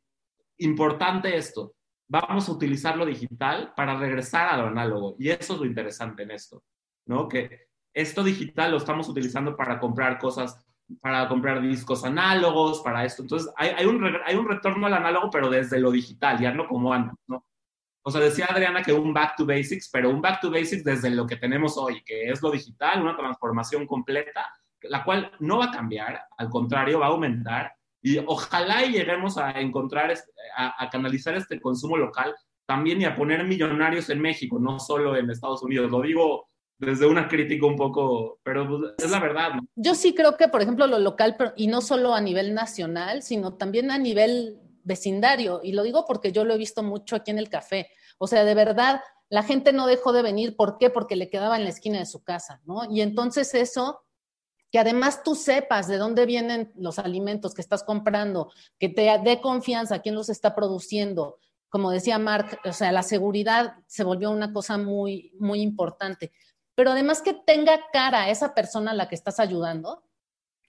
[0.59, 1.75] importante esto,
[2.09, 5.16] vamos a utilizar lo digital para regresar a lo análogo.
[5.19, 6.62] Y eso es lo interesante en esto,
[7.07, 7.29] ¿no?
[7.29, 10.65] Que esto digital lo estamos utilizando para comprar cosas
[11.01, 13.22] para comprar discos análogos, para esto.
[13.22, 16.66] Entonces, hay, hay, un, hay un retorno al análogo, pero desde lo digital, ya no
[16.66, 17.44] como antes, ¿no?
[18.03, 21.11] O sea, decía Adriana que un back to basics, pero un back to basics desde
[21.11, 24.49] lo que tenemos hoy, que es lo digital, una transformación completa,
[24.83, 27.75] la cual no va a cambiar, al contrario, va a aumentar.
[28.01, 30.14] Y ojalá y lleguemos a encontrar,
[30.57, 32.33] a, a canalizar este consumo local
[32.64, 35.90] también y a poner millonarios en México, no solo en Estados Unidos.
[35.90, 39.54] Lo digo desde una crítica un poco, pero pues, es la verdad.
[39.54, 39.68] ¿no?
[39.76, 43.54] Yo sí creo que, por ejemplo, lo local, y no solo a nivel nacional, sino
[43.54, 47.38] también a nivel vecindario, y lo digo porque yo lo he visto mucho aquí en
[47.38, 47.88] el café.
[48.18, 50.56] O sea, de verdad, la gente no dejó de venir.
[50.56, 50.90] ¿Por qué?
[50.90, 52.84] Porque le quedaba en la esquina de su casa, ¿no?
[52.90, 54.02] Y entonces eso,
[54.70, 59.40] que además tú sepas de dónde vienen los alimentos que estás comprando, que te dé
[59.40, 61.38] confianza quién los está produciendo.
[61.68, 66.32] Como decía Mark, o sea, la seguridad se volvió una cosa muy, muy importante
[66.76, 70.04] pero además que tenga cara a esa persona a la que estás ayudando,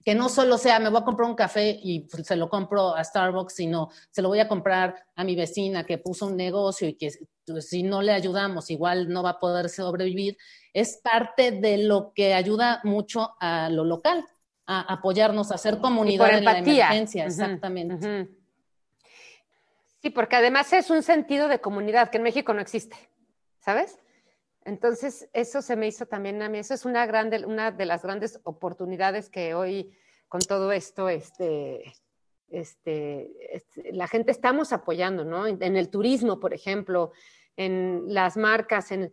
[0.04, 2.94] que no solo sea, me voy a comprar un café y pues, se lo compro
[2.94, 6.88] a Starbucks, sino se lo voy a comprar a mi vecina que puso un negocio
[6.88, 7.10] y que
[7.46, 10.38] pues, si no le ayudamos igual no va a poder sobrevivir,
[10.72, 14.24] es parte de lo que ayuda mucho a lo local,
[14.64, 18.28] a apoyarnos, a hacer comunidad en la emergencia, exactamente.
[20.00, 22.96] Sí, porque además es un sentido de comunidad que en México no existe,
[23.60, 23.98] ¿sabes?
[24.68, 28.02] Entonces, eso se me hizo también a mí, eso es una, grande, una de las
[28.02, 29.96] grandes oportunidades que hoy
[30.28, 31.94] con todo esto, este,
[32.50, 35.46] este, este la gente estamos apoyando, ¿no?
[35.46, 37.12] En, el turismo, por ejemplo,
[37.56, 39.10] en las marcas, en,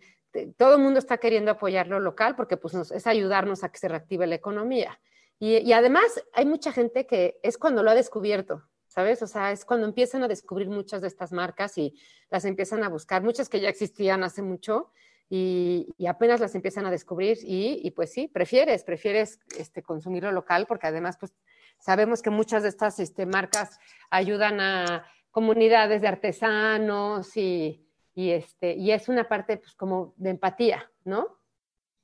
[0.58, 3.88] todo el mundo está queriendo apoyar lo local porque pues es ayudarnos a que se
[3.88, 5.00] reactive la economía.
[5.39, 9.22] Y, y, además hay mucha gente que es cuando lo ha descubierto, ¿sabes?
[9.22, 11.94] O sea, es cuando empiezan a descubrir muchas de estas marcas y
[12.30, 14.91] las empiezan a buscar, muchas que ya existían hace mucho,
[15.30, 20.66] y, apenas las empiezan a descubrir y, pues sí, prefieres, prefieres este, consumir lo local
[20.68, 21.34] porque además pues
[21.80, 27.86] sabemos que muchas de estas este, marcas ayudan a comunidades de artesanos y,
[28.16, 31.40] este, y es una parte pues como de empatía, ¿no?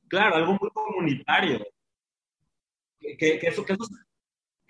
[0.07, 1.65] Claro, algo muy comunitario.
[2.99, 3.85] Que, eso, que, eso,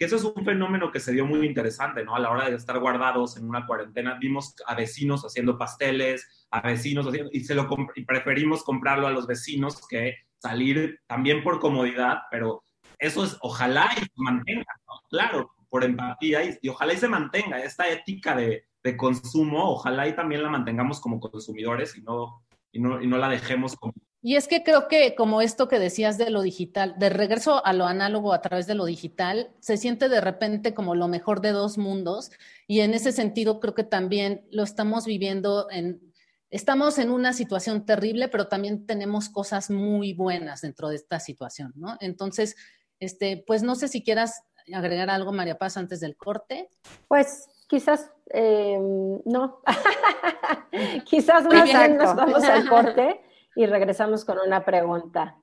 [0.06, 2.16] es un fenómeno que se dio muy interesante, ¿no?
[2.16, 6.62] A la hora de estar guardados en una cuarentena, vimos a vecinos haciendo pasteles, a
[6.62, 11.60] vecinos haciendo, y, se lo, y preferimos comprarlo a los vecinos que salir también por
[11.60, 12.64] comodidad, pero
[12.98, 14.94] eso es, ojalá y se mantenga, ¿no?
[15.10, 20.16] Claro, por empatía y, ojalá y se mantenga esta ética de, de, consumo, ojalá y
[20.16, 24.36] también la mantengamos como consumidores y no, y no, y no la dejemos como y
[24.36, 27.88] es que creo que como esto que decías de lo digital, de regreso a lo
[27.88, 31.80] análogo a través de lo digital, se siente de repente como lo mejor de dos
[31.80, 32.30] mundos.
[32.68, 36.14] Y en ese sentido creo que también lo estamos viviendo en,
[36.52, 41.74] estamos en una situación terrible, pero también tenemos cosas muy buenas dentro de esta situación,
[41.76, 41.98] ¿no?
[42.00, 42.56] Entonces,
[43.00, 46.70] este, pues no sé si quieras agregar algo, María Paz, antes del corte.
[47.08, 48.78] Pues quizás eh,
[49.26, 49.62] no,
[51.06, 53.22] quizás más bien nos vamos al corte
[53.56, 55.38] y regresamos con una pregunta.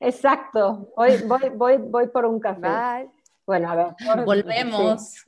[0.00, 3.08] Exacto, voy, voy, voy, voy por un café.
[3.46, 4.24] Bueno, a ver.
[4.24, 5.24] Volvemos.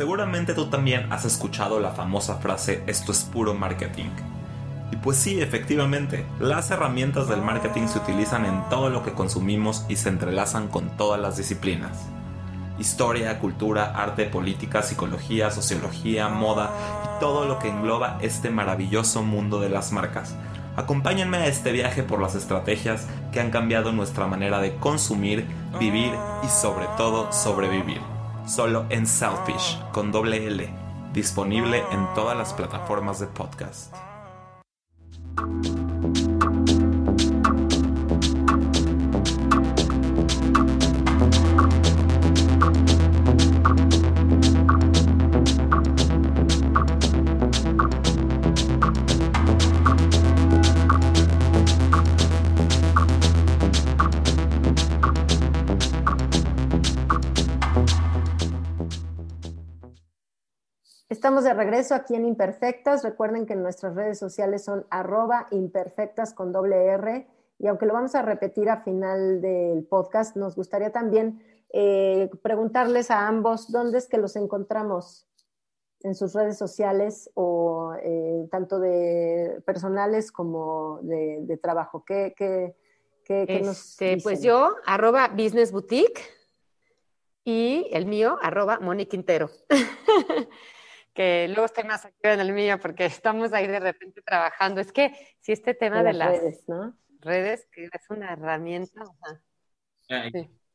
[0.00, 4.08] Seguramente tú también has escuchado la famosa frase esto es puro marketing.
[4.90, 9.84] Y pues sí, efectivamente, las herramientas del marketing se utilizan en todo lo que consumimos
[9.90, 11.98] y se entrelazan con todas las disciplinas.
[12.78, 16.70] Historia, cultura, arte, política, psicología, sociología, moda
[17.04, 20.34] y todo lo que engloba este maravilloso mundo de las marcas.
[20.76, 25.46] Acompáñenme a este viaje por las estrategias que han cambiado nuestra manera de consumir,
[25.78, 28.00] vivir y sobre todo sobrevivir
[28.50, 30.68] solo en Selfish, con doble L,
[31.12, 33.94] disponible en todas las plataformas de podcast.
[61.30, 63.04] Estamos de regreso aquí en Imperfectas.
[63.04, 67.24] Recuerden que nuestras redes sociales son arroba imperfectas con doble R.
[67.60, 71.40] Y aunque lo vamos a repetir a final del podcast, nos gustaría también
[71.72, 75.28] eh, preguntarles a ambos dónde es que los encontramos
[76.02, 82.04] en sus redes sociales o eh, tanto de personales como de, trabajo.
[82.04, 82.74] ¿Qué, qué,
[83.24, 86.22] qué, nos este, Pues yo, arroba Business Boutique
[87.44, 89.48] y el mío, arroba Moni Quintero.
[91.20, 94.80] que luego estoy más activa en el mío porque estamos ahí de repente trabajando.
[94.80, 96.96] Es que si este tema de, las, redes, ¿no?
[97.20, 99.04] Redes, que es una herramienta.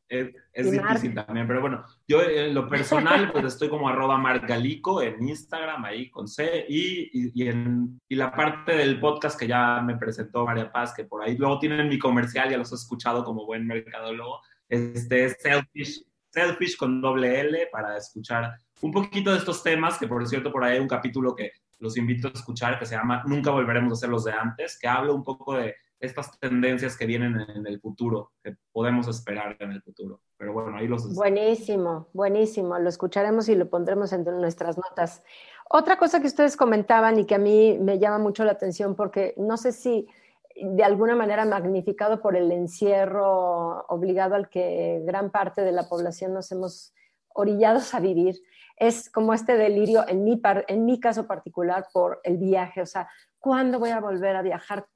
[0.07, 5.27] Es, difícil también, pero bueno, yo en lo personal pues estoy como arroba margalico en
[5.27, 9.97] Instagram ahí con C y, y, en, y la parte del podcast que ya me
[9.97, 13.47] presentó María Paz, que por ahí luego tienen mi comercial, ya los he escuchado como
[13.47, 19.63] buen mercadólogo, este es Selfish, Selfish con doble L para escuchar un poquito de estos
[19.63, 22.85] temas, que por cierto por ahí hay un capítulo que los invito a escuchar que
[22.85, 26.37] se llama Nunca volveremos a ser los de antes, que habla un poco de estas
[26.39, 30.21] tendencias que vienen en el futuro, que podemos esperar en el futuro.
[30.37, 31.13] Pero bueno, ahí los...
[31.15, 32.77] Buenísimo, buenísimo.
[32.79, 35.23] Lo escucharemos y lo pondremos entre nuestras notas.
[35.69, 39.33] Otra cosa que ustedes comentaban y que a mí me llama mucho la atención porque
[39.37, 40.07] no sé si
[40.55, 46.33] de alguna manera magnificado por el encierro obligado al que gran parte de la población
[46.33, 46.93] nos hemos
[47.33, 48.41] orillados a vivir,
[48.77, 53.07] es como este delirio, en mi, en mi caso particular, por el viaje, o sea,
[53.39, 54.87] ¿cuándo voy a volver a viajar?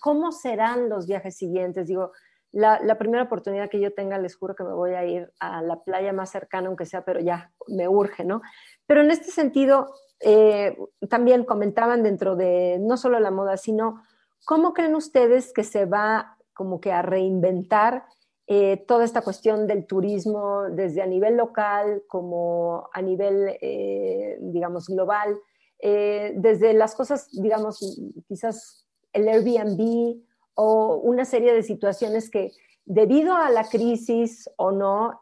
[0.00, 1.86] ¿Cómo serán los viajes siguientes?
[1.86, 2.12] Digo,
[2.52, 5.82] la, primera oportunidad que yo tenga, les juro que me voy a ir a la
[5.82, 8.40] playa más cercana, aunque sea, pero ya me urge, ¿no?
[8.86, 10.76] Pero en este sentido, eh,
[11.08, 14.02] también comentaban dentro de no solo la moda, sino
[14.44, 18.04] cómo creen ustedes que se va como que a reinventar
[18.50, 24.86] eh, toda esta cuestión del turismo desde a nivel local como a nivel, eh, digamos,
[24.86, 25.38] global,
[25.80, 27.78] eh, desde las cosas, digamos,
[28.26, 30.22] quizás el Airbnb
[30.54, 32.52] o una serie de situaciones que
[32.86, 35.20] debido a la crisis o no,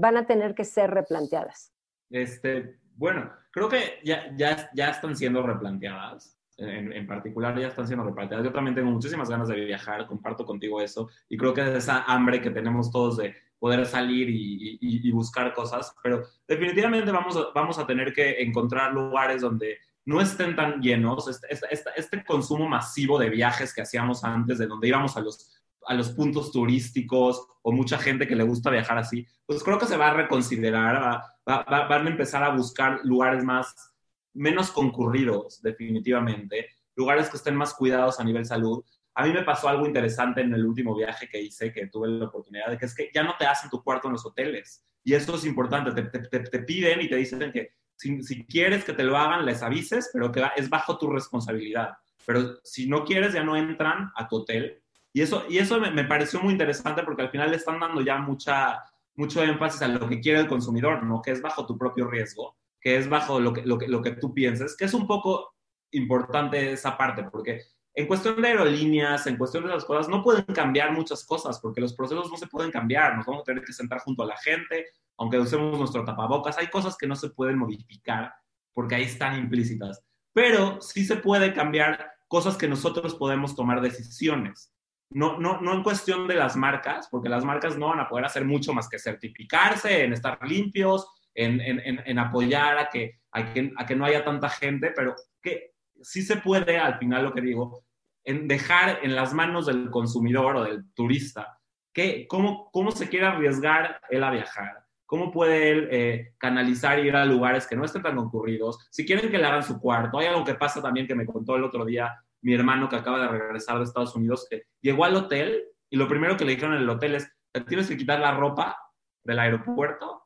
[0.00, 1.72] van a tener que ser replanteadas?
[2.10, 6.37] Este, bueno, creo que ya, ya, ya están siendo replanteadas.
[6.58, 8.44] En, particular ya están siendo replanteadas.
[8.44, 12.02] Yo también tengo muchísimas ganas de viajar, comparto contigo eso, y creo que es esa
[12.02, 17.46] hambre que tenemos todos de poder salir y, y, buscar cosas, pero definitivamente vamos a,
[17.54, 22.68] vamos a tener que encontrar lugares donde no estén tan llenos, este, este, este, consumo
[22.68, 27.46] masivo de viajes que hacíamos antes, de donde íbamos a los, a los puntos turísticos
[27.62, 31.20] o mucha gente que le gusta viajar así, pues creo que se va a reconsiderar,
[31.44, 33.92] van a empezar a buscar lugares más,
[34.38, 38.84] menos concurridos, definitivamente, lugares que estén más cuidados a nivel salud.
[39.14, 42.26] A mí me pasó algo interesante en el último viaje que hice, que tuve la
[42.26, 44.84] oportunidad de que es que ya no te hacen tu cuarto en los hoteles.
[45.04, 48.92] Y eso es importante, te, te, te piden y te dicen que si, quieres que
[48.92, 51.96] te lo hagan, les avises, pero que es bajo tu responsabilidad.
[52.24, 54.82] Pero si no quieres, ya no entran a tu hotel.
[55.12, 58.18] Y eso, y eso me, pareció muy interesante porque al final le están dando ya
[58.18, 58.84] mucha,
[59.16, 61.20] mucho énfasis a lo que quiere el consumidor, ¿no?
[61.22, 64.12] Que es bajo tu propio riesgo, que es bajo lo que, lo que, lo que
[64.12, 65.54] tú pienses, que es un poco
[65.92, 67.62] importante esa parte, porque
[67.94, 71.80] en cuestión de aerolíneas, en cuestión de las cosas, no pueden cambiar muchas cosas, porque
[71.80, 74.36] los procesos no se pueden cambiar, nos vamos a tener que sentar junto a la
[74.36, 74.86] gente,
[75.16, 78.32] aunque usemos nuestro tapabocas, hay cosas que no se pueden modificar
[78.72, 80.04] porque ahí están implícitas.
[80.32, 84.72] Pero sí se puede cambiar cosas que nosotros podemos tomar decisiones.
[85.10, 88.26] No, no, no en cuestión de las marcas, porque las marcas no van a poder
[88.26, 94.04] hacer mucho más que certificarse, en estar limpios, en, apoyar a que, a que, no
[94.04, 97.84] haya tanta gente, pero que sí se puede, al final lo que digo,
[98.24, 101.58] en dejar en las manos del consumidor o del turista
[101.94, 107.08] que, cómo, cómo se quiere arriesgar él a viajar, cómo puede él eh, canalizar y
[107.08, 108.86] ir a lugares que no estén tan concurridos.
[108.90, 111.56] Si quieren que le hagan su cuarto, hay algo que pasa también que me contó
[111.56, 115.16] el otro día mi hermano que acaba de regresar de Estados Unidos, que llegó al
[115.16, 117.32] hotel y lo primero que le dijeron en el hotel es,
[117.66, 118.78] tienes que quitar la ropa
[119.24, 120.17] del aeropuerto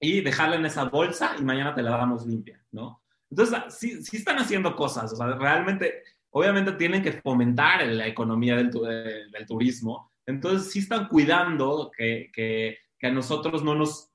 [0.00, 3.02] y dejarla en esa bolsa y mañana te la damos limpia, ¿no?
[3.30, 8.56] Entonces, sí, sí están haciendo cosas, o sea, realmente, obviamente tienen que fomentar la economía
[8.56, 14.12] del, del turismo, entonces sí están cuidando que, que, que a nosotros no nos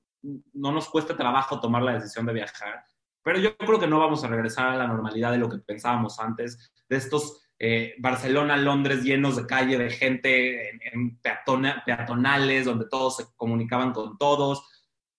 [0.54, 2.86] no nos cueste trabajo tomar la decisión de viajar,
[3.22, 6.20] pero yo creo que no vamos a regresar a la normalidad de lo que pensábamos
[6.20, 13.18] antes, de estos eh, Barcelona, Londres llenos de calle, de gente en, peatonales, donde todos
[13.18, 14.68] se comunicaban con todos.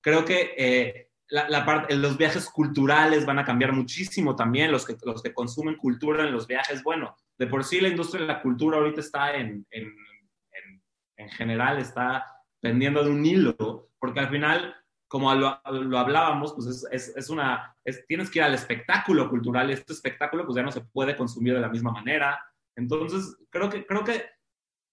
[0.04, 4.96] Creo que eh, la, parte, los viajes culturales van a cambiar muchísimo también, los que,
[5.02, 6.82] los que consumen cultura en los viajes.
[6.82, 9.90] Bueno, de por sí la industria de la cultura ahorita está en, en,
[11.16, 12.26] en general, está
[12.60, 14.76] pendiendo de un hilo, porque al final
[15.14, 15.60] como lo,
[15.96, 17.76] hablábamos, pues es, una,
[18.08, 21.60] tienes que ir al espectáculo cultural, este espectáculo pues ya no se puede consumir de
[21.60, 22.44] la misma manera.
[22.74, 24.24] Entonces, creo que, creo que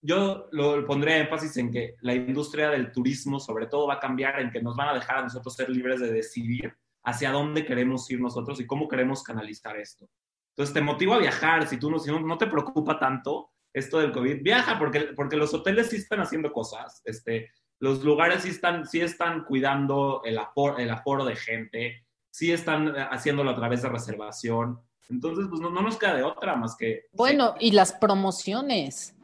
[0.01, 4.39] yo lo pondría énfasis en que la industria del turismo sobre todo va a cambiar,
[4.39, 8.09] en que nos van a dejar a nosotros ser libres de decidir hacia dónde queremos
[8.09, 10.09] ir nosotros y cómo queremos canalizar esto.
[10.49, 14.11] Entonces, te motiva a viajar, si tú no, si no, te preocupa tanto esto del
[14.11, 17.01] COVID, viaja porque, porque los hoteles sí están haciendo cosas.
[17.05, 22.51] Este, los lugares sí están, sí están cuidando el aforo, el aforo de gente, sí
[22.51, 24.79] están eh, haciéndolo a través de reservación.
[25.09, 27.05] Entonces, pues no, nos queda de otra más que...
[27.13, 29.15] Bueno, y las promociones.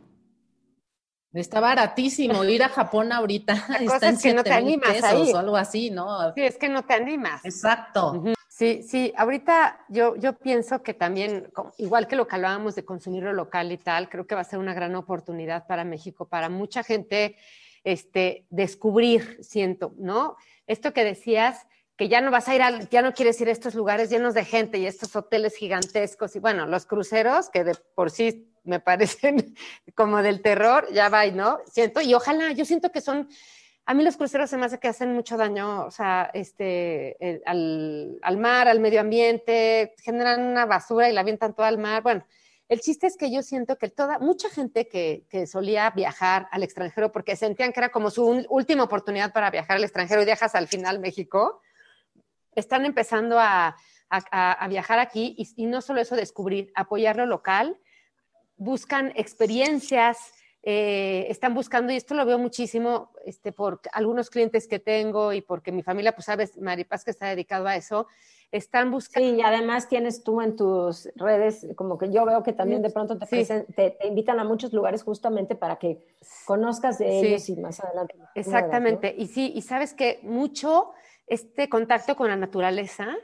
[1.39, 3.53] Está baratísimo ir a Japón ahorita.
[3.81, 6.33] está en que no te animas o algo así, ¿no?
[6.33, 7.43] Sí, es que no te animas.
[7.45, 8.23] Exacto.
[8.49, 13.21] Sí, sí, ahorita yo, yo pienso que también, igual que lo que hablábamos de consumir
[13.21, 16.49] lo local y tal, creo que va a ser una gran oportunidad para México, para
[16.49, 17.35] mucha gente
[17.83, 20.37] este, descubrir, siento, ¿no?
[20.65, 23.51] Esto que decías, que ya no vas a ir a, ya no quieres ir a
[23.51, 27.75] estos lugares llenos de gente y estos hoteles gigantescos y bueno, los cruceros, que de
[27.95, 29.55] por sí me parecen
[29.95, 31.59] como del terror, ya va, ¿no?
[31.65, 33.27] Siento, y ojalá, yo siento que son,
[33.85, 38.19] a mí los cruceros se me hace que hacen mucho daño, o sea, este, al,
[38.21, 42.25] al mar, al medio ambiente, generan una basura y la avientan todo al mar, bueno,
[42.69, 47.11] el chiste es que yo siento que toda, mucha gente que, solía viajar al extranjero
[47.11, 50.67] porque sentían que era como su última oportunidad para viajar al extranjero y viajas al
[50.67, 51.61] final México,
[52.55, 53.75] están empezando a,
[54.69, 57.77] viajar aquí y, no solo eso, descubrir, apoyar lo local,
[58.57, 60.33] buscan experiencias,
[60.63, 65.41] eh, están buscando, y esto lo veo muchísimo este, por algunos clientes que tengo y
[65.41, 68.07] porque mi familia, pues sabes, Maripaz que está dedicado a eso,
[68.51, 69.29] están buscando.
[69.29, 72.89] Sí, y además tienes tú en tus redes, como que yo veo que también de
[72.89, 76.05] pronto te, te, invitan a muchos lugares justamente para que
[76.45, 78.15] conozcas de ellos y más adelante.
[78.35, 80.91] Exactamente, y sí, y sabes que mucho
[81.27, 83.15] este contacto con la naturaleza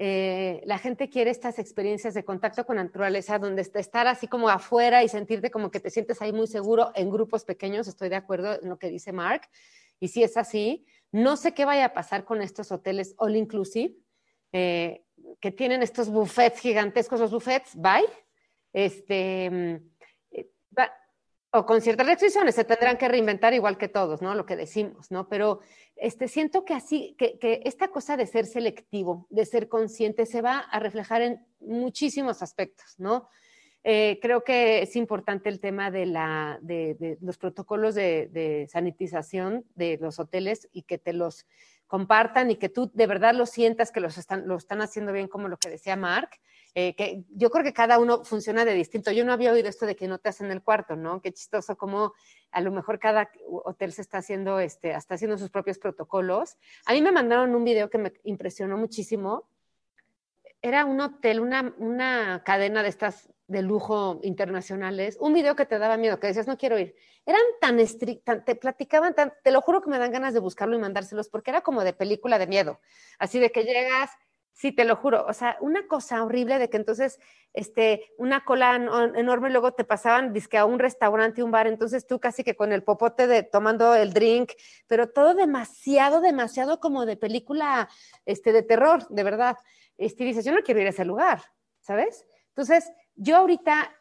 [0.00, 4.48] eh, la gente quiere estas experiencias de contacto con la naturaleza, donde estar así como
[4.48, 7.88] afuera y sentirte como que te sientes ahí muy seguro en grupos pequeños.
[7.88, 9.48] Estoy de acuerdo en lo que dice Mark.
[9.98, 13.96] Y si es así, no sé qué vaya a pasar con estos hoteles all inclusive,
[14.52, 15.02] eh,
[15.40, 18.08] que tienen estos buffets gigantescos, los buffets, bye.
[18.72, 19.76] Este, mm,
[21.50, 24.34] o con ciertas restricciones, se tendrán que reinventar igual que todos, ¿no?
[24.34, 25.28] Lo que decimos, ¿no?
[25.28, 25.60] Pero
[26.00, 30.42] este, siento que así, que, que, esta cosa de ser selectivo, de ser consciente, se
[30.42, 33.28] va a reflejar en muchísimos aspectos, ¿no?
[33.84, 39.98] Eh, creo que es importante el tema de, la, de, los protocolos de, sanitización de
[40.00, 41.46] los hoteles y que te los
[41.86, 45.28] compartan y que tú de verdad lo sientas que los están, lo están haciendo bien,
[45.28, 46.30] como lo que decía Mark.
[46.74, 49.10] Eh, yo creo que cada uno funciona de distinto.
[49.10, 51.20] Yo no había oído esto de que no te hacen el cuarto, ¿no?
[51.20, 52.12] Qué chistoso como
[52.50, 53.30] a lo mejor cada
[53.64, 56.56] hotel se está haciendo, este, hasta haciendo sus propios protocolos.
[56.86, 59.48] A mí me mandaron un video que me impresionó muchísimo.
[60.60, 65.78] Era un hotel, una, una cadena de estas de lujo internacionales, un video que te
[65.78, 66.94] daba miedo, que decías, no quiero ir.
[67.24, 70.76] Eran tan estrictas, te platicaban tan, te lo juro que me dan ganas de buscarlo
[70.76, 72.78] y mandárselos, porque era como de película de miedo.
[73.18, 74.10] Así de que llegas,
[74.58, 75.24] Sí, te lo juro.
[75.28, 77.20] O sea, una cosa horrible de que entonces,
[77.52, 78.74] este, una cola
[79.14, 82.72] enorme, luego te pasaban disque a un restaurante, un bar, entonces tú casi que con
[82.72, 84.50] el popote de tomando el drink,
[84.88, 87.88] pero todo demasiado, demasiado como de película,
[88.26, 89.56] este, de terror, de verdad.
[89.96, 91.40] Este, dices, yo no quiero ir a ese lugar,
[91.78, 92.26] ¿sabes?
[92.48, 93.94] Entonces, yo ahorita,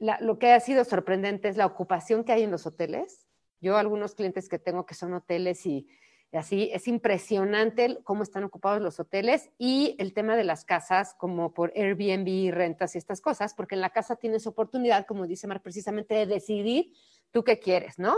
[0.00, 3.28] lo que ha sido sorprendente es la ocupación que hay en los hoteles.
[3.60, 5.86] Yo algunos clientes que tengo que son hoteles y
[6.34, 11.54] Así es impresionante cómo están ocupados los hoteles y el tema de las casas, como
[11.54, 15.62] por Airbnb, rentas y estas cosas, porque en la casa tienes oportunidad, como dice Mar,
[15.62, 16.92] precisamente de decidir
[17.30, 18.16] tú qué quieres, ¿no?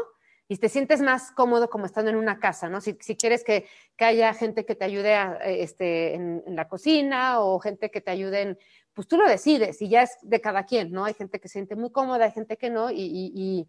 [0.48, 2.80] Y te sientes más cómodo como estando en una casa, ¿no?
[2.80, 3.66] Si, quieres que,
[3.98, 5.14] haya gente que te ayude
[5.44, 8.58] este, en, la cocina o gente que te ayude en,
[8.94, 11.04] pues tú lo decides y ya es de cada quien, ¿no?
[11.04, 13.68] Hay gente que se siente muy cómoda, hay gente que no, y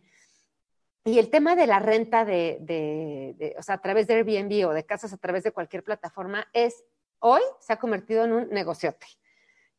[1.15, 5.13] el tema de la renta de, o sea, a través de Airbnb o de casas
[5.13, 6.83] a través de cualquier plataforma es,
[7.19, 9.07] hoy se ha convertido en un negociote.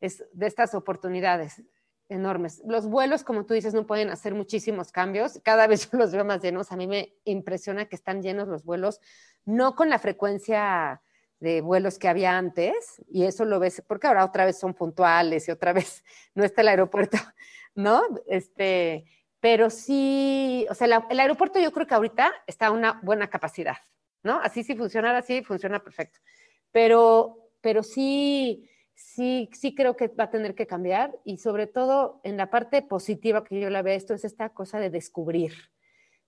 [0.01, 1.63] Es de estas oportunidades
[2.09, 2.63] enormes.
[2.65, 5.41] Los vuelos, como tú dices, no pueden hacer muchísimos cambios.
[5.43, 6.73] Cada vez los veo más llenos.
[6.73, 9.01] A mí me impresiona que están llenos los vuelos,
[9.45, 11.03] no con la frecuencia
[11.41, 15.47] de vuelos que había antes, y eso lo ves, porque ahora otra vez son puntuales
[15.47, 16.03] y otra vez
[16.35, 17.19] no está el aeropuerto,
[17.75, 18.03] ¿no?
[18.27, 19.05] Este,
[19.41, 23.77] pero sí, o sea, el aeropuerto yo creo que ahorita está a una buena capacidad,
[24.23, 24.41] ¿no?
[24.41, 26.19] Así si funcionara así, funciona perfecto.
[26.73, 32.21] Pero, pero sí, sí, sí creo que va a tener que cambiar y sobre todo
[32.25, 35.53] en la parte positiva que yo la veo, esto es esta cosa de descubrir,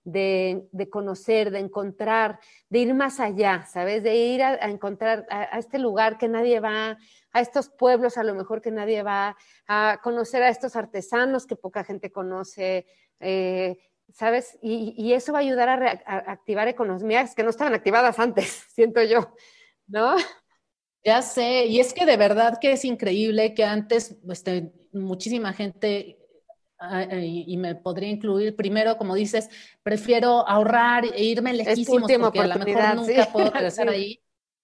[0.03, 2.39] de, de conocer, de encontrar,
[2.69, 4.03] de ir más allá, ¿sabes?
[4.03, 6.97] De ir a, encontrar a, a este lugar que nadie va,
[7.33, 9.37] a estos pueblos a lo mejor que nadie va,
[9.67, 12.85] a conocer a estos artesanos que poca gente conoce,
[13.19, 13.77] eh,
[14.13, 14.57] ¿sabes?
[14.61, 19.33] Y, eso va a ayudar a, activar economías que no estaban activadas antes, siento yo,
[19.87, 20.15] ¿no?
[21.03, 26.20] Ya sé, y es que de verdad que es increíble que antes este, muchísima gente
[27.21, 29.49] y, me podría incluir primero, como dices,
[29.83, 34.21] prefiero ahorrar e irme lejísimos porque a lo mejor nunca puedo regresar ahí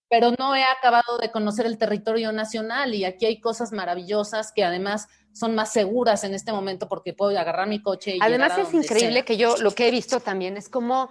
[0.09, 4.63] pero no he acabado de conocer el territorio nacional y aquí hay cosas maravillosas que
[4.63, 8.73] además son más seguras en este momento porque puedo agarrar mi coche y Además es
[8.73, 11.09] increíble que yo lo que he visto también es como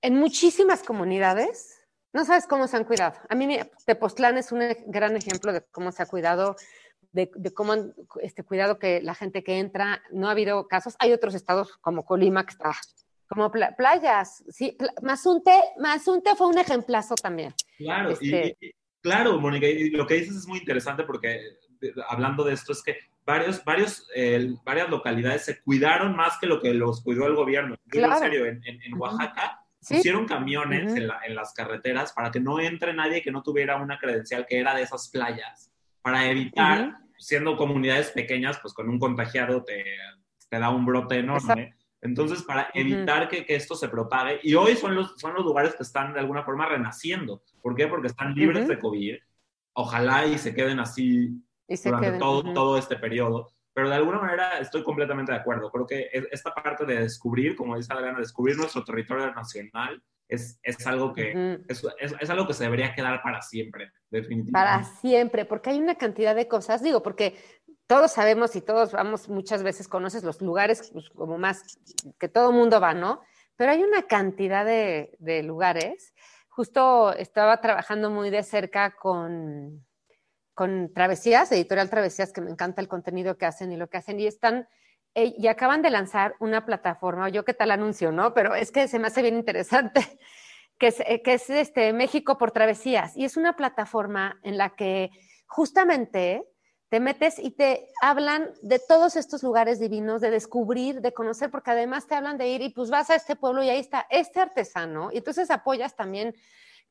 [0.00, 1.78] en muchísimas comunidades
[2.14, 3.18] no sabes cómo se han cuidado.
[3.30, 6.56] A mí Tepoztlán es un gran ejemplo de cómo se ha cuidado
[7.12, 10.96] de, cómo han este, cuidado que la gente que entra, no ha habido casos.
[10.98, 12.72] Hay otros estados como Colima que está
[13.28, 14.76] como playas, sí.
[15.00, 17.54] Mazunte, Mazunte fue un ejemplazo también.
[17.78, 21.40] Claro, este y, claro, Mónica, y lo que dices es muy interesante porque
[22.08, 24.06] hablando de esto es que varios, varios,
[24.64, 27.76] varias localidades se cuidaron más que lo que los cuidó el gobierno.
[27.90, 28.60] En serio, en,
[28.98, 33.98] Oaxaca pusieron camiones en, las carreteras para que no entre nadie que no tuviera una
[33.98, 35.71] credencial que era de esas playas,
[36.02, 39.84] para evitar, siendo comunidades pequeñas, pues con un contagiado te,
[40.48, 41.74] te da un brote enorme.
[42.02, 45.84] Entonces, para evitar que, esto se propague, y hoy son los, son los lugares que
[45.84, 47.42] están de alguna forma renaciendo.
[47.62, 47.86] ¿Por qué?
[47.86, 49.16] Porque están libres de COVID.
[49.74, 51.40] Ojalá y se queden así
[51.84, 53.52] durante todo, todo este periodo.
[53.72, 55.70] Pero de alguna manera estoy completamente de acuerdo.
[55.70, 60.02] Creo que esta parte de descubrir, como dice Adriana, descubrir nuestro territorio nacional
[60.34, 64.52] es, es algo que es, es, algo que se debería quedar para siempre, definitivamente.
[64.52, 67.36] Para siempre, porque hay una cantidad de cosas, digo, porque
[67.86, 71.78] todos sabemos y todos vamos, muchas veces conoces los lugares pues, como más
[72.18, 73.20] que todo mundo va, ¿no?
[73.56, 76.14] Pero hay una cantidad de, lugares.
[76.48, 79.84] Justo estaba trabajando muy de cerca con,
[80.54, 84.18] con Travesías, Editorial Travesías, que me encanta el contenido que hacen y lo que hacen,
[84.18, 84.66] y están,
[85.14, 88.32] eh, y acaban de lanzar una plataforma, yo qué tal anuncio, ¿no?
[88.32, 90.00] Pero es que se me hace bien interesante,
[90.78, 94.70] que es, eh, que es este, México por Travesías, y es una plataforma en la
[94.70, 95.10] que
[95.46, 96.48] justamente
[96.88, 101.70] te metes y te hablan de todos estos lugares divinos, de descubrir, de conocer, porque
[101.70, 104.40] además te hablan de ir y pues vas a este pueblo y ahí está este
[104.40, 106.34] artesano, y entonces apoyas también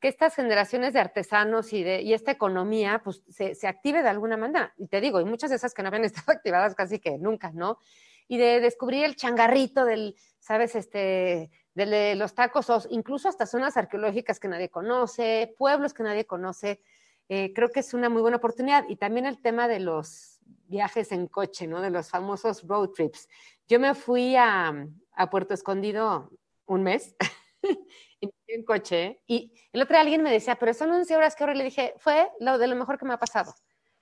[0.00, 4.08] que estas generaciones de artesanos y, de, y esta economía pues se, se, active de
[4.08, 4.74] alguna manera.
[4.76, 7.52] Y te digo, y muchas de esas que no habían estado activadas casi que nunca,
[7.52, 7.78] ¿no?
[8.28, 10.74] Y de descubrir el changarrito del, ¿sabes?
[10.74, 16.26] Este, de los tacos, o incluso hasta zonas arqueológicas que nadie conoce, pueblos que nadie
[16.26, 16.82] conoce.
[17.28, 18.84] Eh, creo que es una muy buena oportunidad.
[18.88, 21.80] Y también el tema de los viajes en coche, ¿no?
[21.80, 23.28] De los famosos road trips.
[23.68, 26.30] Yo me fui a, a Puerto Escondido
[26.66, 27.14] un mes
[28.46, 31.54] en coche y el otro día alguien me decía, pero son 11 horas que ahora
[31.54, 33.54] le dije, fue lo de lo mejor que me ha pasado.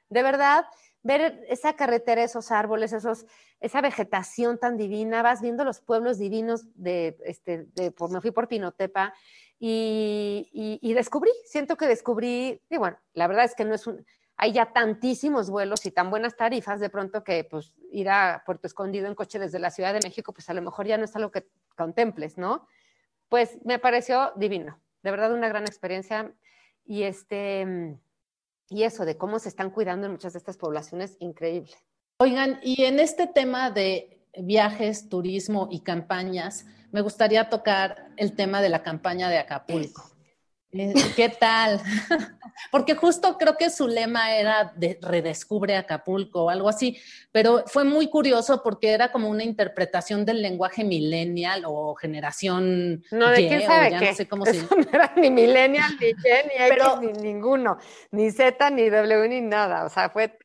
[0.08, 0.64] De verdad,
[1.02, 3.26] ver esa carretera, esos árboles, esos,
[3.60, 8.30] esa vegetación tan divina, vas viendo los pueblos divinos de, este, de, por, me fui
[8.30, 9.14] por Pinotepa
[9.58, 14.04] y, y, descubrí, siento que descubrí, y bueno, la verdad es que no es un,
[14.36, 18.66] hay ya tantísimos vuelos y tan buenas tarifas de pronto que pues ir a Puerto
[18.66, 21.14] Escondido en coche desde la Ciudad de México, pues a lo mejor ya no es
[21.14, 21.46] algo que
[21.76, 22.66] contemples, ¿no?
[23.30, 26.34] pues me pareció divino, de verdad una gran experiencia
[26.84, 27.96] y este
[28.70, 31.72] y eso de cómo se están cuidando en muchas de estas poblaciones increíble.
[32.18, 38.62] Oigan, y en este tema de viajes, turismo y campañas, me gustaría tocar el tema
[38.62, 40.10] de la campaña de Acapulco.
[40.72, 41.80] Eh, ¿Qué tal?
[42.70, 46.96] Porque justo creo que su lema era de redescubre Acapulco o algo así,
[47.32, 53.02] pero fue muy curioso porque era como una interpretación del lenguaje millennial o generación.
[53.10, 54.06] No, de quién sabe qué.
[54.06, 54.62] No sé cómo se...
[54.62, 57.78] no era ni millennial, ni Y, ni ni ninguno,
[58.10, 59.86] ni Z, ni W, ni nada.
[59.86, 60.38] O sea, fue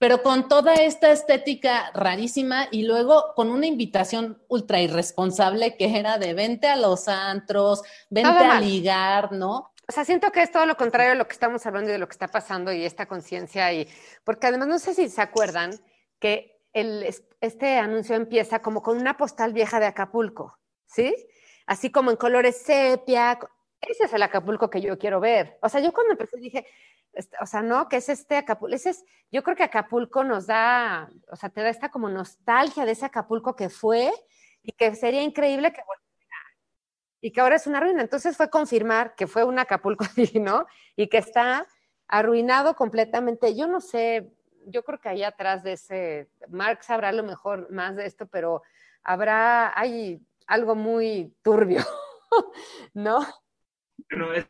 [0.00, 6.16] pero con toda esta estética rarísima y luego con una invitación ultra irresponsable que era
[6.16, 9.74] de vente a los antros, vente a ligar, ¿no?
[9.86, 11.98] O sea, siento que es todo lo contrario de lo que estamos hablando y de
[11.98, 13.86] lo que está pasando y esta conciencia y
[14.24, 15.72] porque además no sé si se acuerdan
[16.18, 21.14] que el, este anuncio empieza como con una postal vieja de Acapulco, ¿sí?
[21.66, 23.38] Así como en colores sepia.
[23.80, 25.58] Ese es el Acapulco que yo quiero ver.
[25.62, 26.66] O sea, yo cuando empecé dije,
[27.40, 31.10] o sea, no, que es este Acapulco, ese es, yo creo que Acapulco nos da,
[31.30, 34.12] o sea, te da esta como nostalgia de ese Acapulco que fue
[34.62, 36.10] y que sería increíble que volviera
[37.20, 38.02] y que ahora es una ruina.
[38.02, 40.66] Entonces fue confirmar que fue un Acapulco divino
[40.96, 41.66] y que está
[42.06, 43.56] arruinado completamente.
[43.56, 44.30] Yo no sé,
[44.66, 48.62] yo creo que ahí atrás de ese, Mark sabrá lo mejor más de esto, pero
[49.02, 51.82] habrá, hay algo muy turbio,
[52.94, 53.20] ¿no?
[54.10, 54.46] Bueno, es,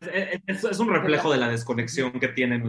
[0.46, 2.68] es, un reflejo de la desconexión que tienen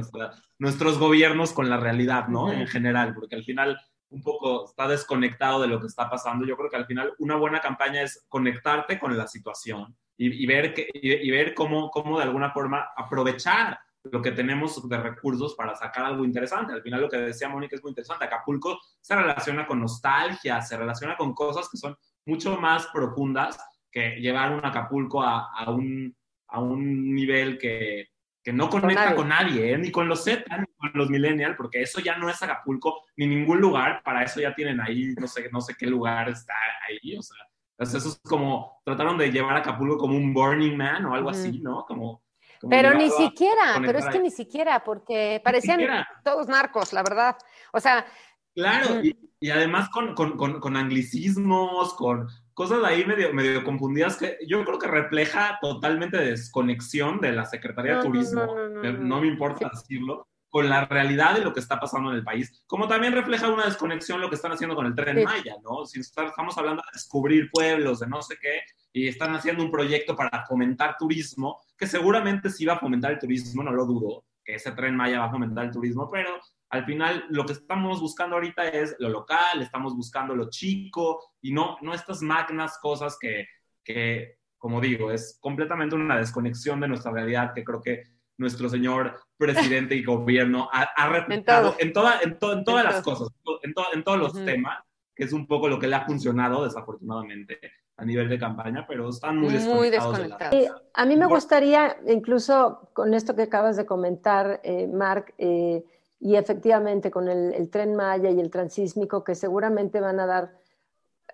[0.60, 2.52] nuestros gobiernos con la realidad, ¿no?
[2.52, 3.80] En general, porque al final
[4.10, 6.46] un poco está desconectado de lo que está pasando.
[6.46, 10.74] Yo creo que al final una buena campaña es conectarte con la situación y, ver,
[10.74, 15.76] que, y, ver cómo, cómo de alguna forma aprovechar lo que tenemos de recursos para
[15.76, 16.74] sacar algo interesante.
[16.74, 18.26] Al final lo que decía Mónica es muy interesante.
[18.26, 23.58] Acapulco se relaciona con nostalgia, se relaciona con cosas que son mucho más profundas
[23.90, 26.16] que llevar un Acapulco a un
[26.52, 28.10] a un nivel que,
[28.44, 29.78] que no conecta con nadie, ¿eh?
[29.78, 33.28] ni con los Z, ni con los millennials, porque eso ya no es Acapulco, ni
[33.28, 36.54] ningún lugar, para eso ya tienen ahí, no sé, no sé qué lugar está
[36.88, 37.38] ahí, o sea,
[37.80, 41.60] eso es como, trataron de llevar a Acapulco como un Burning Man o algo así,
[41.60, 41.86] ¿no?
[41.86, 42.24] Como,
[42.70, 47.36] pero ni siquiera, pero es que ni siquiera, porque parecían todos narcos, la verdad.
[47.74, 48.06] O sea...
[48.54, 54.18] Claro, y, y además con, con, con, con, anglicismos, con, cosas ahí medio, medio confundidas
[54.18, 58.56] que yo creo que refleja totalmente desconexión de la Secretaría de Turismo,
[59.00, 62.64] no, me importa decirlo, con la realidad de lo que está pasando en el país,
[62.68, 65.86] como también refleja una desconexión lo que están haciendo con el tren Maya, ¿no?
[65.86, 68.60] Si estamos hablando de descubrir pueblos, de no sé qué,
[68.92, 73.20] y están haciendo un proyecto para fomentar turismo, que seguramente sí va a fomentar el
[73.20, 76.40] turismo, no lo dudo, que ese tren Maya va a fomentar el turismo, pero
[76.72, 81.52] al final lo que estamos buscando ahorita es lo local, estamos buscando lo chico y
[81.52, 83.46] no, no estas magnas cosas que,
[83.84, 88.04] que, como digo, es completamente una desconexión de nuestra realidad que creo que
[88.38, 93.28] nuestro señor presidente y gobierno ha, ha en, en, toda, en, en todas las cosas,
[93.64, 94.80] en, en todos los temas,
[95.14, 97.60] que es un poco lo que le ha funcionado desafortunadamente
[97.98, 99.52] a nivel de campaña, pero están muy
[99.90, 100.56] desconectados.
[100.94, 105.84] a mí me gustaría, incluso con esto que acabas de comentar, eh, Mark, eh,
[106.22, 110.52] y efectivamente con el, tren Maya y el transísmico que seguramente van a dar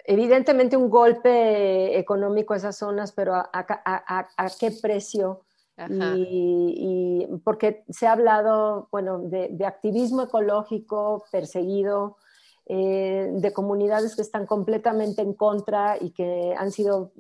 [0.05, 5.41] evidentemente un golpe económico a esas zonas, pero a, qué precio
[6.15, 12.15] Y, porque se ha hablado, bueno, de, activismo ecológico perseguido,
[12.65, 17.11] eh, de comunidades que están completamente en contra y que han sido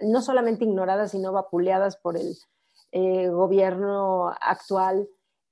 [0.00, 2.36] no solamente ignoradas, sino vapuleadas por el
[2.92, 5.08] eh, gobierno actual.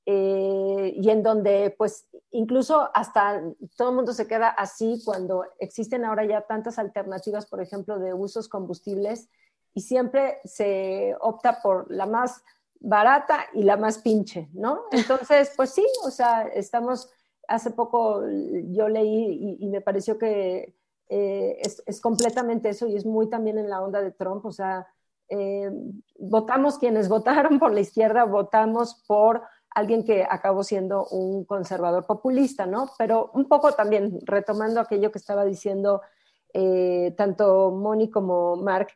[0.07, 3.43] Eh, y en donde pues incluso hasta
[3.75, 8.13] todo el mundo se queda así cuando existen ahora ya tantas alternativas, por ejemplo, de
[8.13, 9.31] usos combustibles
[9.73, 12.43] y siempre se opta por la más
[12.81, 14.83] barata y la más pinche, ¿no?
[14.93, 17.11] Entonces, pues sí, o sea, estamos,
[17.49, 18.23] hace poco
[18.71, 20.75] yo leí y, me pareció que
[21.09, 24.87] eh, es, completamente eso y es muy también en la onda de Trump, o sea,
[25.31, 25.71] eh,
[26.19, 27.09] votamos quienes
[27.49, 29.43] votaron por la izquierda, votamos por
[29.75, 32.91] alguien que acabó siendo un conservador populista, ¿no?
[32.97, 36.01] Pero un poco también retomando aquello que estaba diciendo
[36.53, 38.89] eh, tanto Moni como Mark,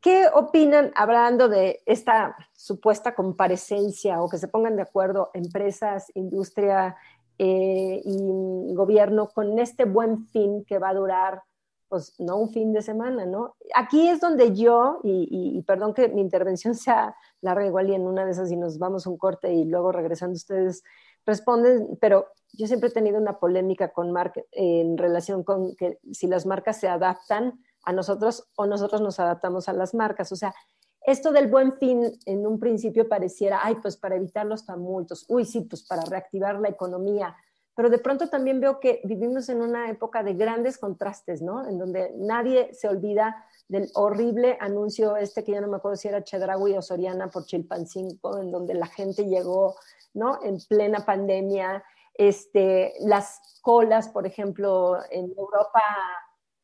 [0.00, 6.96] ¿qué opinan hablando de esta supuesta comparecencia o que se pongan de acuerdo empresas, industria
[7.38, 11.42] eh, y gobierno con este buen fin que va a durar
[11.90, 13.56] pues no un fin de semana, ¿no?
[13.74, 18.24] Aquí es donde yo, y, perdón que mi intervención sea larga igual y en una
[18.24, 20.84] de esas y nos vamos un corte y luego regresando ustedes
[21.26, 26.28] responden, pero yo siempre he tenido una polémica con Mark en relación con que si
[26.28, 30.30] las marcas se adaptan a nosotros o nosotros nos adaptamos a las marcas.
[30.32, 30.54] O sea,
[31.02, 35.44] esto del buen fin en un principio pareciera, ay, pues para evitar los tumultos, uy,
[35.44, 37.36] sí, pues para reactivar la economía,
[37.80, 41.66] pero de pronto también veo que vivimos en una época de grandes contrastes, ¿no?
[41.66, 46.06] En donde nadie se olvida del horrible anuncio este que ya no me acuerdo si
[46.06, 49.76] era Chedraui o Soriana por Chilpancingo, en donde la gente llegó,
[50.12, 50.42] ¿no?
[50.42, 55.82] En plena pandemia, este, las colas, por ejemplo, en Europa,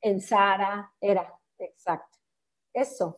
[0.03, 2.19] en Sara, era, exacto,
[2.75, 3.17] eso.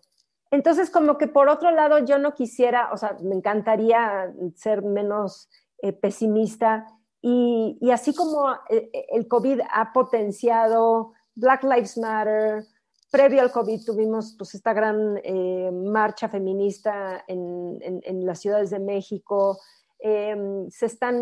[0.52, 5.50] Entonces, como que por otro lado, yo no quisiera, o sea, me encantaría ser menos
[5.82, 6.86] eh, pesimista,
[7.20, 12.64] y, así como eh, eh, el COVID ha potenciado Black Lives Matter,
[13.10, 19.58] previo al COVID tuvimos pues, esta gran eh, marcha feminista en, las ciudades de México,
[19.98, 21.18] em, se están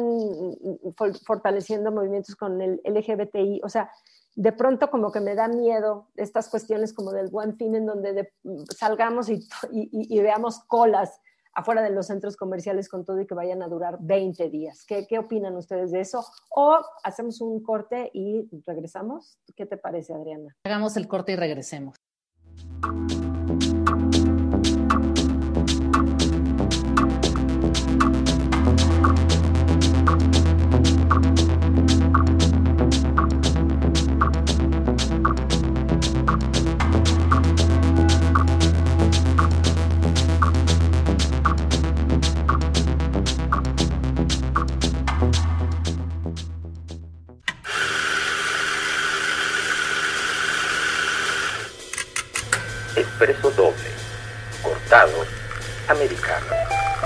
[1.25, 3.91] fortaleciendo movimientos con el LGBTI, o sea,
[4.35, 8.33] de pronto como que me da miedo estas cuestiones como del buen fin en donde
[8.77, 11.21] salgamos y, veamos colas
[11.57, 14.85] afuera de los centros comerciales con todo y que vayan a durar 20 días.
[14.87, 16.25] ¿Qué, ¿Qué, opinan ustedes de eso?
[16.55, 19.39] O hacemos un corte y regresamos.
[19.57, 20.55] ¿Qué te parece, Adriana?
[20.65, 21.97] Hagamos el corte y regresemos.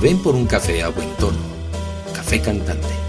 [0.00, 1.38] Ven por un café a buen tono.
[2.12, 3.05] Café Cantante.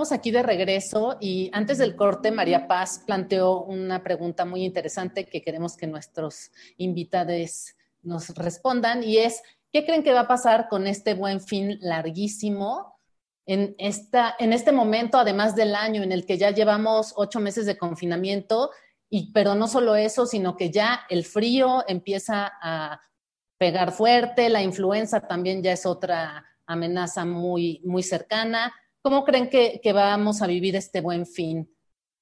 [0.00, 5.26] Estamos aquí de regreso y antes del corte, María Paz planteó una pregunta muy interesante
[5.26, 10.68] que queremos que nuestros invitados nos respondan y es, ¿qué creen que va a pasar
[10.70, 12.94] con este buen fin larguísimo
[13.44, 17.66] en, esta, en este momento, además del año en el que ya llevamos ocho meses
[17.66, 18.70] de confinamiento?
[19.10, 23.02] Y, pero no solo eso, sino que ya el frío empieza a
[23.58, 28.72] pegar fuerte, la influenza también ya es otra amenaza muy, muy cercana.
[29.02, 31.68] ¿Cómo creen que, vamos a vivir este buen fin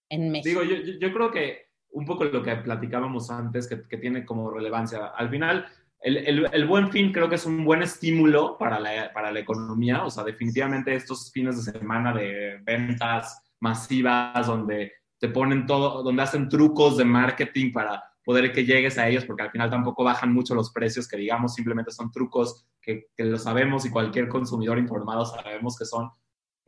[0.08, 0.60] en México?
[0.62, 5.28] Digo, yo, creo que un poco lo que platicábamos antes, que, tiene como relevancia, al
[5.28, 5.66] final
[6.00, 10.10] el, buen fin creo que es un buen estímulo para la, para la economía, o
[10.10, 16.48] sea, definitivamente estos fines de semana de ventas masivas donde te ponen todo, donde hacen
[16.48, 20.54] trucos de marketing para poder que llegues a ellos, porque al final tampoco bajan mucho
[20.54, 25.24] los precios, que digamos simplemente son trucos que, que lo sabemos y cualquier consumidor informado
[25.24, 26.10] sabemos que son.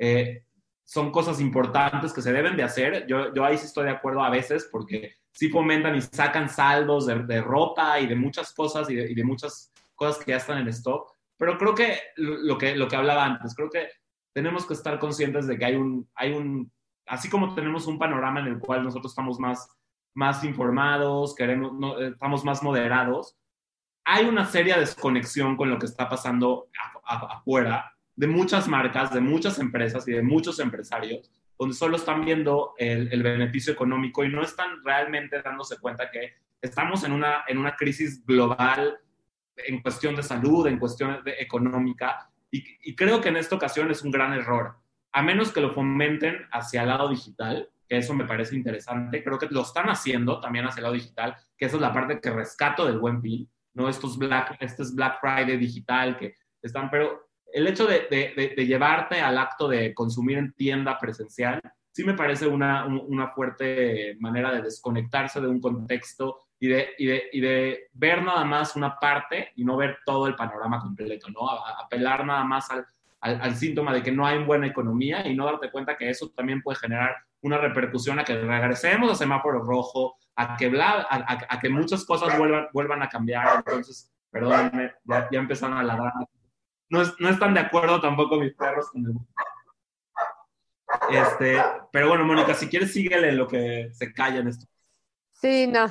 [0.00, 0.44] Eh,
[0.82, 3.06] son cosas importantes que se deben de hacer.
[3.06, 7.06] Yo, yo ahí sí estoy de acuerdo a veces porque sí fomentan y sacan saldos
[7.06, 11.14] de, ropa y de muchas cosas y de, muchas cosas que ya están en stock.
[11.36, 13.88] Pero creo que lo, que lo que hablaba antes, creo que
[14.32, 16.72] tenemos que estar conscientes de que hay un, hay un,
[17.06, 19.68] así como tenemos un panorama en el cual nosotros estamos más,
[20.14, 23.36] más informados, queremos, estamos más moderados,
[24.04, 26.68] hay una seria desconexión con lo que está pasando
[27.04, 32.74] afuera de muchas marcas, de muchas empresas y de muchos empresarios donde solo están viendo
[32.76, 37.76] el, beneficio económico y no están realmente dándose cuenta que estamos en una, en una
[37.76, 38.98] crisis global
[39.56, 44.02] en cuestión de salud, en cuestión de, económica, y, creo que en esta ocasión es
[44.02, 44.76] un gran error,
[45.12, 49.38] a menos que lo fomenten hacia el lado digital, que eso me parece interesante, creo
[49.38, 52.30] que lo están haciendo también hacia el lado digital, que esa es la parte que
[52.30, 57.29] rescato del buen fin, no estos Black, este es Black Friday digital que están, pero
[57.52, 61.60] el hecho de, llevarte al acto de consumir en tienda presencial,
[61.92, 67.38] sí me parece una, una fuerte manera de desconectarse de un contexto y de, y
[67.38, 71.48] y de, ver nada más una parte y no ver todo el panorama completo, ¿no?
[71.50, 72.86] apelar nada más al,
[73.20, 76.62] al, síntoma de que no hay buena economía y no darte cuenta que eso también
[76.62, 81.68] puede generar una repercusión a que regresemos a semáforo rojo, a que, bla, a, que
[81.68, 83.56] muchas cosas vuelvan, vuelvan a cambiar.
[83.56, 86.12] Entonces, perdónenme, ya, ya empezaron a ladrar
[86.90, 89.12] no, están de acuerdo tampoco mis perros con el...
[91.10, 91.56] Este,
[91.92, 94.66] pero bueno, Mónica, si quieres síguele lo que se calla en esto.
[95.30, 95.90] Sí, no.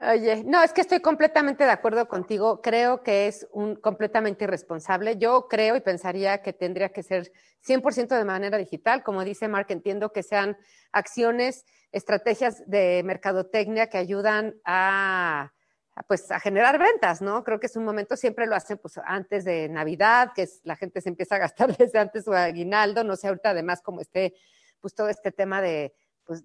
[0.00, 2.60] Oye, no, es que estoy completamente de acuerdo contigo.
[2.60, 5.16] Creo que es un completamente irresponsable.
[5.18, 7.32] Yo creo y pensaría que tendría que ser
[7.66, 9.02] 100% de manera digital.
[9.02, 10.58] Como dice Mark, entiendo que sean
[10.92, 15.52] acciones, estrategias de mercadotecnia que ayudan a
[16.02, 17.44] pues a generar ventas, ¿no?
[17.44, 21.00] Creo que es un momento, siempre lo hacen pues antes de Navidad, que la gente
[21.00, 24.34] se empieza a gastar desde antes su aguinaldo, no sé ahorita además como esté,
[24.80, 26.44] pues todo este tema de, pues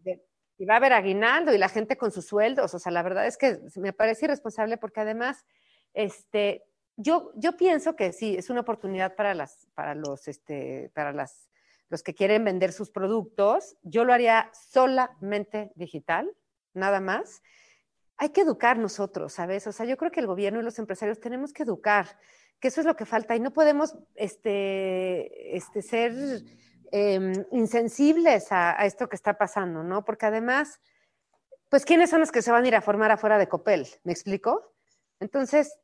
[0.58, 3.26] y va a haber aguinaldo y la gente con sus sueldos, o sea, la verdad
[3.26, 5.46] es que me parece irresponsable porque además,
[5.94, 6.66] este,
[6.98, 11.50] yo, yo pienso que sí, es una oportunidad para las, para los, este, para las,
[11.88, 16.30] los que quieren vender sus productos, yo lo haría solamente digital,
[16.74, 17.42] nada más
[18.20, 19.66] hay que educar nosotros, ¿sabes?
[19.66, 22.20] O sea, yo creo que el gobierno y los empresarios tenemos que educar,
[22.60, 26.44] que eso es lo que falta y no podemos este, este, ser
[26.92, 30.04] em, insensibles a, esto que está pasando, ¿no?
[30.04, 30.82] Porque además,
[31.70, 33.88] pues, ¿quiénes son los que se van a ir a formar afuera de Copel?
[34.04, 34.74] ¿Me explico?
[35.22, 35.80] Entonces,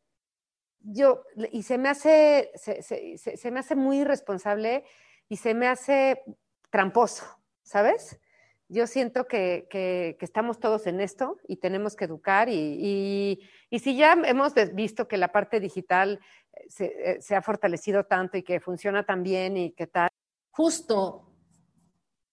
[0.81, 1.23] yo,
[1.53, 4.83] y se me hace, se me hace muy irresponsable
[5.29, 6.21] y se me hace
[6.69, 7.25] tramposo,
[7.63, 8.19] ¿sabes?
[8.67, 13.39] Yo siento que, que, estamos todos en esto y tenemos que educar y,
[13.69, 16.19] y, si ya hemos visto que la parte digital
[16.53, 20.09] eh, se, eh, se, ha fortalecido tanto y que funciona tan bien y que tal.
[20.49, 21.25] Justo,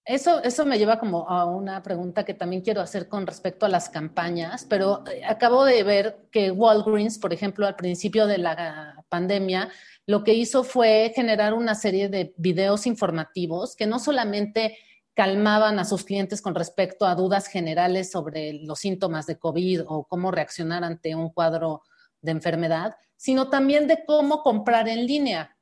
[0.05, 3.69] eso, eso me lleva como a una pregunta que también quiero hacer con respecto a
[3.69, 9.05] las campañas, pero eh, acabo de ver que Walgreens, por ejemplo, al principio de la
[9.09, 9.69] pandemia,
[10.07, 14.77] lo que hizo fue generar una serie de videos informativos que no solamente
[15.15, 20.05] calmaban a sus clientes con respecto a dudas generales sobre los síntomas de COVID o
[20.05, 21.83] cómo reaccionar ante un cuadro
[22.23, 25.57] de enfermedad, sino también de cómo comprar en línea.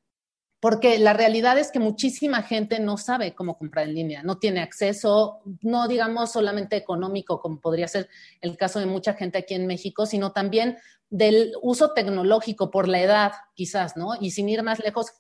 [0.61, 4.61] Porque la realidad es que muchísima gente no sabe cómo comprar en línea, no tiene
[4.61, 8.11] acceso, no digamos solamente económico, como podría ser
[8.43, 10.77] el caso de mucha gente aquí en México, sino también
[11.09, 14.11] del uso tecnológico por la edad, quizás, ¿no?
[14.21, 15.13] Y sin ir más lejos,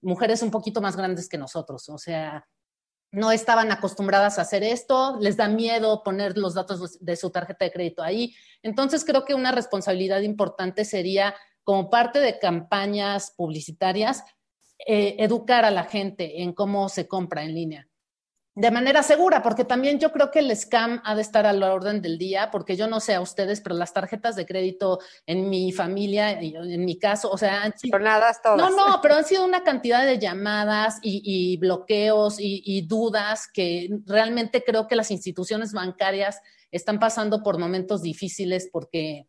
[0.00, 2.48] mujeres un poquito más grandes que nosotros, o sea,
[3.10, 7.64] no estaban acostumbradas a hacer esto, les da miedo poner los datos de su tarjeta
[7.64, 8.34] de crédito ahí.
[8.62, 11.34] Entonces creo que una responsabilidad importante sería,
[11.64, 14.24] como parte de campañas publicitarias,
[14.86, 17.87] eh, educar a la gente en cómo se compra en línea
[18.58, 21.72] de manera segura, porque también yo creo que el scam ha de estar a la
[21.72, 25.48] orden del día, porque yo no sé a ustedes, pero las tarjetas de crédito en
[25.48, 27.96] mi familia, en mi caso, o sea, han sido...
[28.42, 28.58] todas.
[28.58, 33.90] No, no, pero han sido una cantidad de llamadas y, bloqueos y, y, dudas que
[34.06, 36.40] realmente creo que las instituciones bancarias
[36.72, 39.28] están pasando por momentos difíciles porque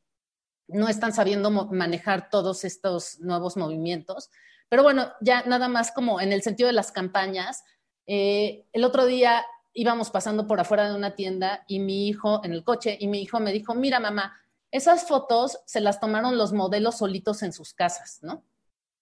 [0.68, 4.32] no están sabiendo manejar todos estos nuevos movimientos.
[4.70, 7.64] Pero bueno, ya nada más como en el sentido de las campañas,
[8.12, 12.54] eh, el otro día íbamos pasando por afuera de una tienda y mi hijo en
[12.54, 14.36] el coche y mi hijo me dijo, mira mamá,
[14.72, 18.44] esas fotos se las tomaron los modelos solitos en sus casas, ¿no?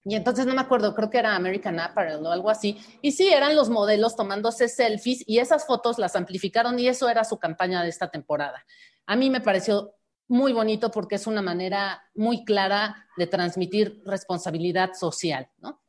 [0.03, 2.77] Y entonces no me acuerdo, creo que era American Apparel o algo así.
[3.01, 7.23] Y sí, eran los modelos tomándose selfies y esas fotos las amplificaron y eso era
[7.23, 8.65] su campaña de esta temporada.
[9.05, 9.93] A mí me pareció
[10.27, 15.81] muy bonito porque es una manera muy clara de transmitir responsabilidad social, ¿no?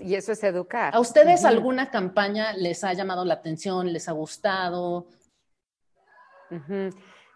[0.00, 0.94] Y eso es educar.
[0.94, 5.06] ¿A ustedes alguna campaña les ha llamado la atención, les ha gustado?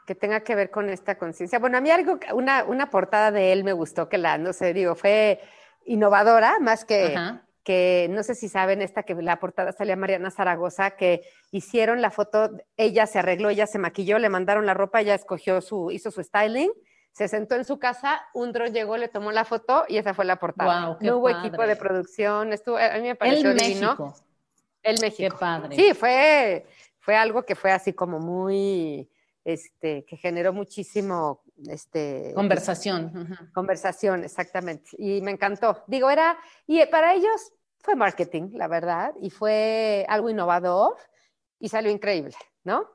[0.06, 1.58] Que tenga que ver con esta conciencia.
[1.58, 4.72] Bueno, a mí algo, una, una portada de él me gustó que la, no sé,
[4.72, 5.40] digo, fue
[5.84, 7.16] innovadora, más que,
[7.64, 12.10] que no sé si saben esta que la portada salía Mariana Zaragoza, que hicieron la
[12.10, 16.10] foto, ella se arregló, ella se maquilló, le mandaron la ropa, ella escogió su, hizo
[16.10, 16.70] su styling,
[17.16, 20.26] se sentó en su casa, un dron llegó, le tomó la foto y esa fue
[20.26, 20.98] la portada.
[21.00, 23.86] no hubo equipo de producción, estuvo, a mí me pareció El divino.
[23.92, 24.14] México.
[24.82, 25.34] El México.
[25.34, 25.76] Qué padre.
[25.76, 26.66] Sí, fue,
[26.98, 29.10] fue algo que fue así como muy,
[29.46, 32.32] este, que generó muchísimo, este...
[32.34, 33.34] Conversación.
[33.54, 34.90] Conversación, exactamente.
[34.98, 35.84] Y me encantó.
[35.86, 36.36] Digo, era,
[36.66, 40.98] y para ellos fue marketing, la verdad, y fue algo innovador
[41.58, 42.90] y salió increíble, ¿no?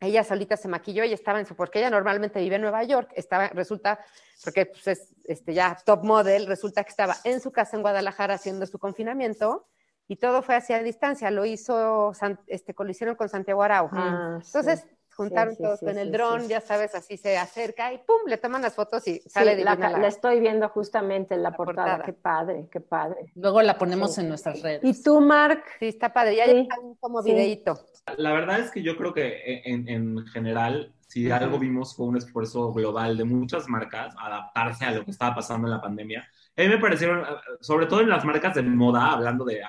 [0.00, 3.12] Ella solita se maquilló y estaba en su, porque ella normalmente vive en Nueva York,
[3.14, 4.00] estaba, resulta,
[4.42, 8.34] porque pues, es este, ya top model, resulta que estaba en su casa en Guadalajara
[8.34, 9.66] haciendo su confinamiento
[10.08, 12.12] y todo fue hacia distancia, lo hizo,
[12.46, 13.90] este, lo hicieron con Santiago Arau.
[13.92, 14.96] Ah, Entonces, sí.
[15.28, 16.48] Juntaron sí, todos sí, con sí, el sí, dron, sí.
[16.48, 19.90] ya sabes, así se acerca y pum, le toman las fotos y sale la, la
[19.98, 21.96] la- estoy viendo justamente en la, la portada.
[21.96, 22.04] portada.
[22.06, 23.32] Qué padre, qué padre.
[23.34, 24.22] Luego la ponemos Sí.
[24.22, 24.80] en nuestras redes.
[24.82, 25.62] ¿Y tú, Mark?
[25.78, 27.32] Sí, está padre, ya Sí, están como sí.
[27.32, 27.78] videíto.
[28.16, 32.16] La verdad es que yo creo que en, en general, si algo vimos fue un
[32.16, 36.26] esfuerzo global de muchas marcas adaptarse a lo que estaba pasando en la pandemia.
[36.56, 37.24] A mí me parecieron,
[37.60, 39.60] sobre todo en las marcas de moda, hablando de,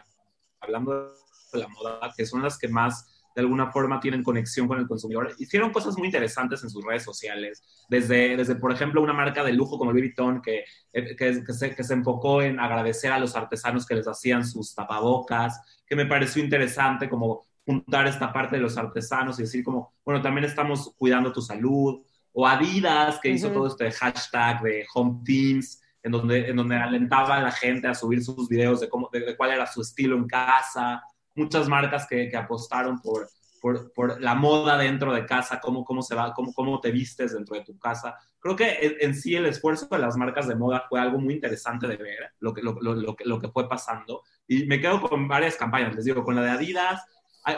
[0.59, 1.13] hablando
[1.53, 4.87] de la moda, que son las que más de alguna forma tienen conexión con el
[4.87, 9.43] consumidor, hicieron cosas muy interesantes en sus redes sociales, desde, desde por ejemplo, una marca
[9.43, 13.19] de lujo como Louis Vuitton, que, que, que, se, que se enfocó en agradecer a
[13.19, 18.55] los artesanos que les hacían sus tapabocas, que me pareció interesante como juntar esta parte
[18.55, 22.01] de los artesanos y decir como, bueno, también estamos cuidando tu salud,
[22.33, 23.55] o Adidas, que hizo Ujú.
[23.55, 27.93] todo este hashtag de Home Teams, en donde, en donde alentaba a la gente a
[27.93, 31.03] subir sus videos de, cómo, de, de cuál era su estilo en casa,
[31.35, 33.29] muchas marcas que, que apostaron por,
[33.61, 37.33] por, por, la moda dentro de casa, cómo, cómo se va, cómo, cómo te vistes
[37.33, 38.17] dentro de tu casa.
[38.39, 41.35] Creo que en, en sí el esfuerzo de las marcas de moda fue algo muy
[41.35, 44.23] interesante de ver, lo que, lo, lo, lo, que, lo que fue pasando.
[44.47, 47.01] Y me quedo con varias campañas, les digo, con la de Adidas,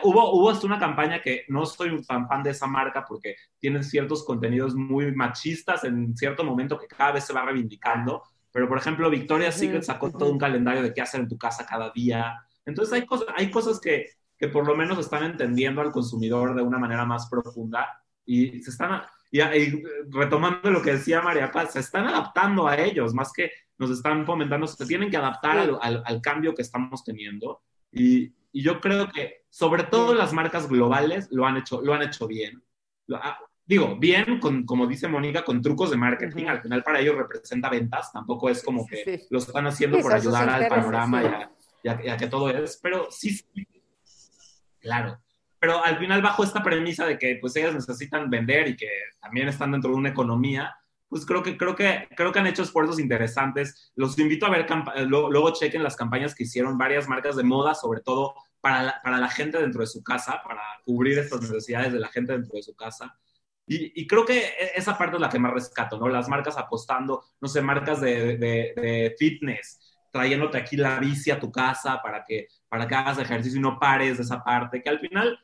[0.03, 3.83] hubo, hubo hasta una campaña que no soy tan fan de esa marca porque tienen
[3.83, 8.23] ciertos contenidos muy machistas en cierto momento que cada vez se va reivindicando.
[8.51, 11.65] Pero, por ejemplo, Victoria's Secret sacó todo un calendario de qué hacer en tu casa
[11.65, 12.35] cada día.
[12.65, 14.07] Entonces, hay cosas, hay cosas que,
[14.37, 17.87] que por lo menos están entendiendo al consumidor de una manera más profunda
[18.25, 19.01] y se están,
[19.31, 23.51] y, y retomando lo que decía María Paz, se están adaptando a ellos, más que
[23.77, 27.61] nos están fomentando, se tienen que adaptar al, al, al cambio que estamos teniendo.
[27.91, 32.03] Y, y yo creo que sobre todo las marcas globales lo han hecho, lo han
[32.03, 32.63] hecho bien.
[33.07, 36.43] Lo, ah, digo, bien, con, como dice Mónica, con trucos de marketing.
[36.43, 36.51] Uh -huh.
[36.51, 38.11] Al final para ellos representa ventas.
[38.11, 39.27] Tampoco es como que sí, sí.
[39.29, 41.51] lo están haciendo sí, por ayudar al panorama y a,
[41.83, 42.79] y, a, y, a, que todo es.
[42.81, 43.67] Pero sí, sí,
[44.79, 45.21] claro.
[45.59, 48.89] Pero al final bajo esta premisa de que pues ellas necesitan vender y que
[49.21, 50.75] también están dentro de una economía,
[51.13, 53.91] pues creo que, creo que, creo que han hecho esfuerzos interesantes.
[53.95, 54.65] Los invito a ver,
[55.07, 59.19] luego chequen las campañas que hicieron varias marcas de moda, sobre todo para la, para
[59.19, 62.63] la gente dentro de su casa, para cubrir estas necesidades de la gente dentro de
[62.63, 63.15] su casa.
[63.67, 66.09] Y, y, creo que esa parte es la que más rescato, ¿no?
[66.09, 69.79] Las marcas apostando, no sé, marcas de, de, de fitness,
[70.13, 73.79] trayéndote aquí la bici a tu casa para que, para que hagas ejercicio y no
[73.79, 75.39] pares de esa parte, que al final,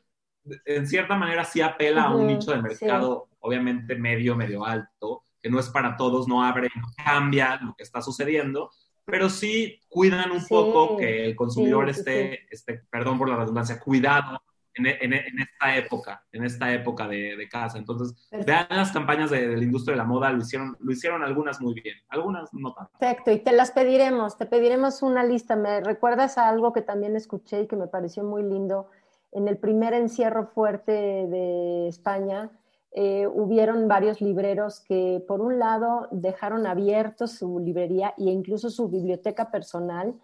[0.64, 3.36] en cierta manera, sí apela uh -huh, a un nicho de mercado, sí.
[3.40, 7.82] obviamente medio, medio alto, que no es para todos, no abre, no cambia lo que
[7.82, 8.70] está sucediendo,
[9.04, 13.36] pero sí cuidan un sí, poco que el consumidor sí, esté, esté, perdón por la
[13.36, 14.40] redundancia, cuidado
[14.74, 17.78] en, en, en esta época, en esta época de, de casa.
[17.78, 18.52] Entonces, Perfecto.
[18.52, 21.60] vean las campañas de, de, la industria de la moda, lo hicieron, lo hicieron algunas
[21.60, 22.92] muy bien, algunas no tanto.
[22.98, 25.56] Perfecto, y te las pediremos, te pediremos una lista.
[25.56, 28.88] Me recuerdas a algo que también escuché y que me pareció muy lindo.
[29.32, 32.50] En el primer encierro fuerte de España,
[32.92, 38.88] eh, hubieron varios libreros que, por un lado, dejaron abiertos su librería e incluso su
[38.88, 40.14] biblioteca personal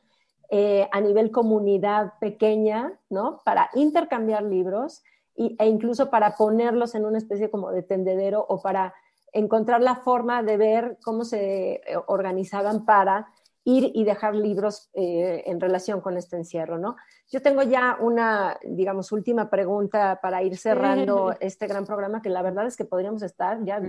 [0.51, 3.41] eh, a nivel comunidad pequeña, ¿no?
[3.45, 5.03] Para intercambiar libros
[5.35, 8.95] y, e incluso para ponerlos en una especie como de tendedero o para
[9.33, 13.29] encontrar la forma de ver cómo se organizaban para
[13.67, 16.95] ir y dejar libros eh, en relación con este encierro, ¿no?
[17.29, 22.43] Yo tengo ya una, digamos, última pregunta para ir cerrando este gran programa, que la
[22.43, 23.81] verdad es que podríamos estar, ya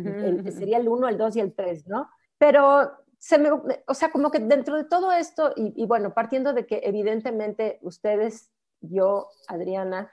[0.52, 2.10] sería el 1, el 2 y el 3, ¿no?
[2.40, 6.66] Pero se me, o sea, como que dentro de todo esto, y, bueno, partiendo de
[6.66, 8.52] que evidentemente ustedes,
[8.82, 10.12] yo, Adriana,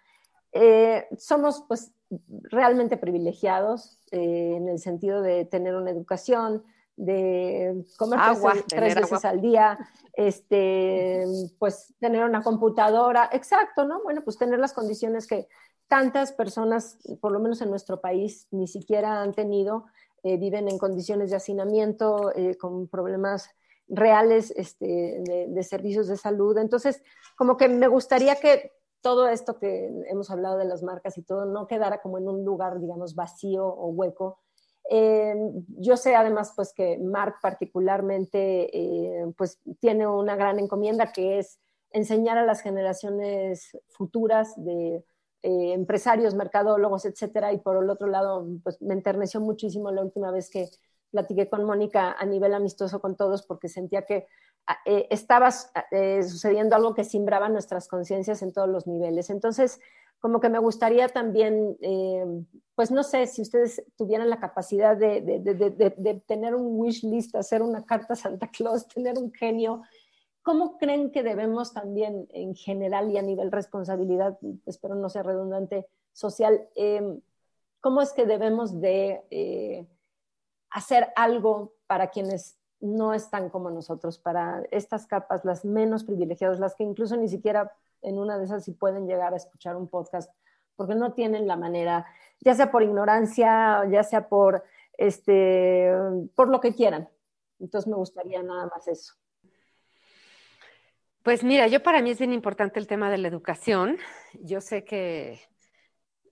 [0.53, 1.93] eh, somos pues
[2.29, 6.65] realmente privilegiados eh, en el sentido de tener una educación,
[6.97, 8.21] de comer
[8.69, 9.79] tres, veces al día,
[10.13, 11.25] este,
[11.59, 14.03] pues tener una computadora, exacto, ¿no?
[14.03, 15.49] Bueno, pues tener las condiciones que
[15.89, 19.87] tantas personas, por lo menos en nuestro país, ni siquiera han tenido,
[20.27, 23.51] eh, viven en condiciones de hacinamiento, eh, con problemas
[23.87, 26.57] reales este, de, servicios de salud.
[26.57, 27.03] Entonces,
[27.37, 28.73] como que me gustaría que
[29.03, 32.43] todo esto que hemos hablado de las marcas y todo no quedara como en un
[32.43, 34.41] lugar, digamos, vacío o hueco,
[34.89, 35.35] eh,
[35.79, 41.59] yo sé además pues que Mark particularmente pues tiene una gran encomienda que es
[41.91, 45.05] enseñar a las generaciones futuras de
[45.45, 47.53] eh, empresarios, mercadólogos, etcétera.
[47.53, 50.69] Y por el otro lado, pues me enterneció muchísimo la última vez que
[51.11, 54.27] platiqué con Mónica a nivel amistoso con todos porque sentía que
[55.11, 59.31] estaba sucediendo algo que simbraba nuestras conciencias en todos los niveles.
[59.31, 59.79] Entonces,
[60.25, 62.25] como que me gustaría también, eh,
[62.75, 67.61] pues no sé, si ustedes tuvieran la capacidad de, de, tener un wish list, hacer
[67.61, 69.83] una carta a Santa Claus, tener un genio,
[70.45, 75.89] ¿cómo creen que debemos también en general y a nivel responsabilidad, espero no sea redundante,
[76.13, 77.21] social, em,
[77.81, 79.89] cómo es que debemos de eh,
[80.71, 86.75] hacer algo para quienes no están como nosotros, para estas capas, las menos privilegiadas, las
[86.75, 87.73] que incluso ni siquiera
[88.03, 90.31] en una de esas sí pueden llegar a escuchar un podcast,
[90.77, 92.05] porque no tienen la manera,
[92.41, 94.63] ya sea por ignorancia, ya sea por,
[94.99, 95.91] este,
[96.35, 97.09] por lo que quieran.
[97.61, 99.15] Entonces me gustaría nada más eso.
[101.25, 103.97] Pues mira, yo para mí es bien importante el tema de la educación.
[104.35, 105.41] Yo sé que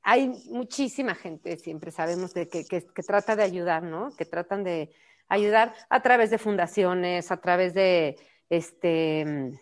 [0.03, 4.14] hay muchísima gente, siempre sabemos, que, que, trata de ayudar, ¿no?
[4.18, 4.90] Que tratan de
[5.28, 8.18] ayudar a través de fundaciones, a través de,
[8.51, 9.59] este,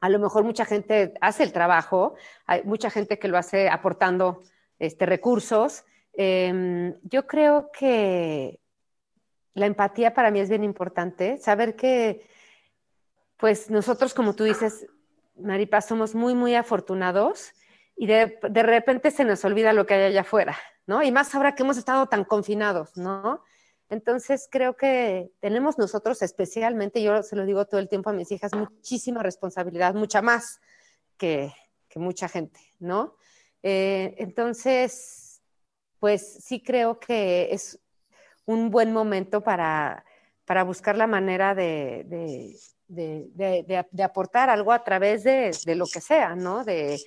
[0.00, 2.14] a lo mejor mucha gente hace el trabajo,
[2.46, 4.42] hay mucha gente que lo hace aportando
[4.78, 5.84] este, recursos.
[6.14, 8.58] Em, yo creo que
[9.52, 12.26] la empatía para mí es bien importante, saber que,
[13.40, 14.86] pues nosotros, como tú dices,
[15.36, 17.52] Maripa, somos muy, muy afortunados
[17.96, 21.02] y de, de repente se nos olvida lo que hay allá afuera, ¿no?
[21.02, 23.42] Y más ahora que hemos estado tan confinados, ¿no?
[23.90, 28.30] Entonces creo que tenemos nosotros especialmente, yo se lo digo todo el tiempo a mis
[28.30, 30.60] hijas, muchísima responsabilidad, mucha más
[31.16, 31.52] que,
[31.96, 33.16] mucha gente, ¿no?
[33.64, 35.42] Eh, entonces,
[35.98, 37.80] pues sí creo que es
[38.46, 40.04] un buen momento para,
[40.64, 42.56] buscar la manera de,
[44.02, 46.64] aportar algo a través de, lo que sea, ¿no?
[46.64, 46.98] De,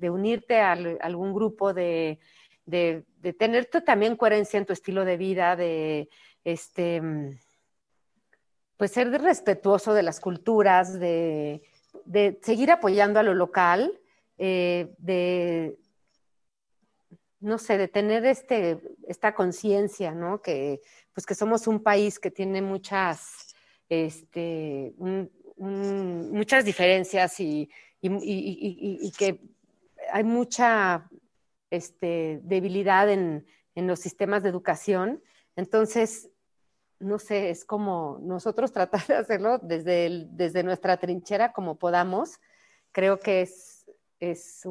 [0.00, 2.18] unirte a algún grupo de
[2.66, 3.04] de,
[3.38, 6.08] tener también coherencia en tu estilo de vida, de
[6.44, 7.02] este,
[8.76, 11.62] pues ser respetuoso de las culturas, de,
[12.42, 14.00] seguir apoyando a lo local,
[14.38, 15.78] eh, de,
[17.40, 20.40] no sé, de tener este, esta conciencia, ¿no?
[20.40, 20.80] Que,
[21.12, 23.51] pues que somos un país que tiene muchas,
[23.92, 24.94] este,
[25.58, 27.68] muchas diferencias y,
[28.00, 29.38] que
[30.10, 31.10] hay mucha
[31.70, 35.22] este, debilidad en, los sistemas de educación.
[35.56, 36.30] Entonces,
[37.00, 42.40] no sé, es como nosotros tratar de hacerlo desde, nuestra trinchera como podamos.
[42.92, 43.84] Creo que es.
[44.20, 44.64] Es,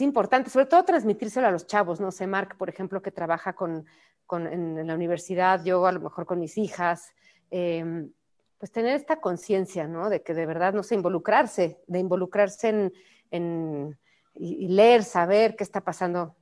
[0.00, 3.86] importante, sobre todo transmitírselo a los chavos, no sé, Mark, por ejemplo, que trabaja con,
[4.32, 7.12] en, la universidad, yo a lo mejor con mis hijas,
[7.50, 8.10] em,
[8.58, 10.08] pues tener esta conciencia, ¿no?
[10.08, 12.90] De que de verdad, no sé, involucrarse, de involucrarse
[13.30, 13.98] en,
[14.38, 16.36] leer, saber qué está pasando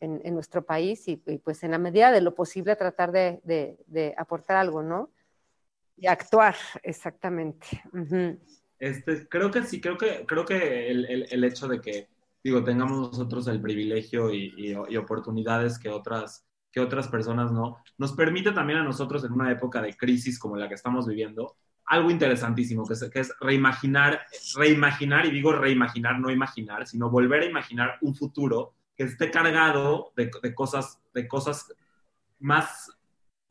[0.00, 4.82] en, nuestro país y, pues en la medida de lo posible tratar de, aportar algo,
[4.82, 5.10] ¿no?
[5.96, 7.66] Y actuar, exactamente.
[8.78, 12.08] este, creo que sí, creo que, creo que el, hecho de que,
[12.42, 18.52] digo, tengamos nosotros el privilegio y, oportunidades que otras, que otras personas no, nos permite
[18.52, 21.56] también a nosotros en una época de crisis como la que estamos viviendo,
[21.86, 24.20] algo interesantísimo, que es, reimaginar,
[24.54, 30.12] reimaginar, y digo reimaginar, no imaginar, sino volver a imaginar un futuro que esté cargado
[30.14, 31.74] de, de cosas, de cosas
[32.38, 32.96] más,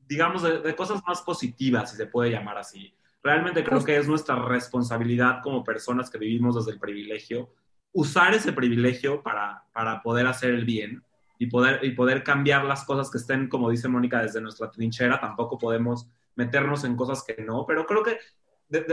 [0.08, 2.94] digamos, de, cosas más positivas, si se puede llamar así.
[3.22, 7.54] Realmente creo que es nuestra responsabilidad como personas que vivimos desde el privilegio,
[7.92, 11.04] usar ese privilegio para, para poder hacer el bien
[11.42, 15.22] y poder, y poder cambiar las cosas que estén, como dice Mónica, desde nuestra trinchera.
[15.22, 18.18] Tampoco podemos meternos en cosas que no, pero creo que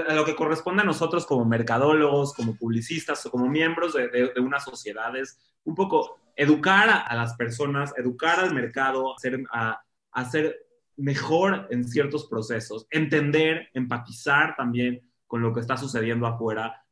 [0.09, 4.41] a lo que corresponde a nosotros como mercadólogos, como publicistas o como miembros de, de,
[4.41, 9.81] una sociedad es un poco educar a, las personas, educar al mercado, hacer, a,
[10.13, 10.57] hacer
[10.97, 16.85] mejor en ciertos procesos, entender, empatizar también con lo que está sucediendo afuera,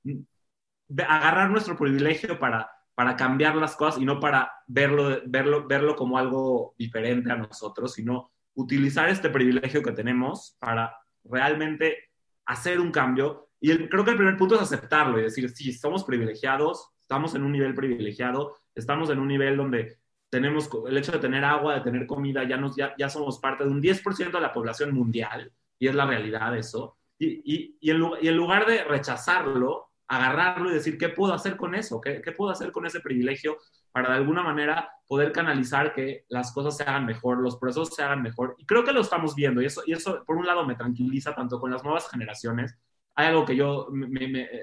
[1.09, 6.17] agarrar nuestro privilegio para, para cambiar las cosas y no para verlo, verlo, verlo como
[6.17, 12.11] algo diferente a nosotros, sino utilizar este privilegio que tenemos para realmente
[12.47, 13.49] hacer un cambio.
[13.61, 17.43] Y creo que el primer punto es aceptarlo y decir, sí, somos privilegiados, estamos en
[17.43, 19.99] un nivel privilegiado, estamos en un nivel donde
[20.31, 23.65] tenemos el hecho de tener agua, de tener comida, ya, nos, ya, ya somos parte
[23.65, 26.99] de un 10% de la población mundial, y es la realidad eso.
[27.19, 31.57] Y, y, y, en, y en lugar de rechazarlo, agarrarlo y decir, ¿qué puedo hacer
[31.57, 32.01] con eso?
[32.01, 33.59] ¿Qué, ¿Qué, puedo hacer con ese privilegio
[33.93, 38.03] para de alguna manera poder canalizar que las cosas se hagan mejor, los procesos se
[38.03, 38.57] hagan mejor?
[38.59, 41.35] Y creo que lo estamos viendo y eso, y eso por un lado me tranquiliza
[41.35, 42.77] tanto con las nuevas generaciones.
[43.15, 43.89] Hay algo que yo,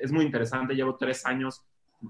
[0.01, 1.65] es muy interesante, llevo tres años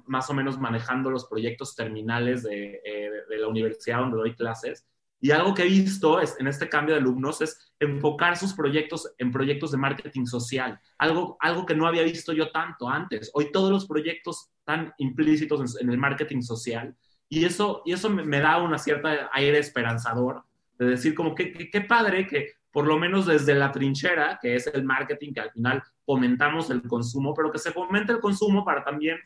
[0.05, 4.87] más o menos manejando los proyectos terminales de, eh, de la universidad donde doy clases
[5.23, 9.13] y algo que he visto es, en este cambio de alumnos es enfocar sus proyectos
[9.19, 13.29] en proyectos de marketing social, algo, algo que no había visto yo tanto antes.
[13.35, 16.95] Hoy todos los proyectos están implícitos en, el marketing social
[17.29, 20.43] y eso, y eso me, da una cierta aire esperanzador
[20.79, 24.65] de decir como que qué padre que por lo menos desde la trinchera, que es
[24.67, 28.83] el marketing, que al final fomentamos el consumo, pero que se fomente el consumo para
[28.83, 29.19] también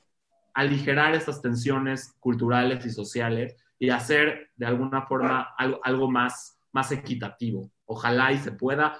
[0.53, 6.91] aligerar estas tensiones culturales y sociales y hacer de alguna forma algo, algo más, más
[6.91, 7.71] equitativo.
[7.85, 8.99] Ojalá y se pueda.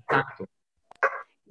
[0.00, 0.46] Exacto.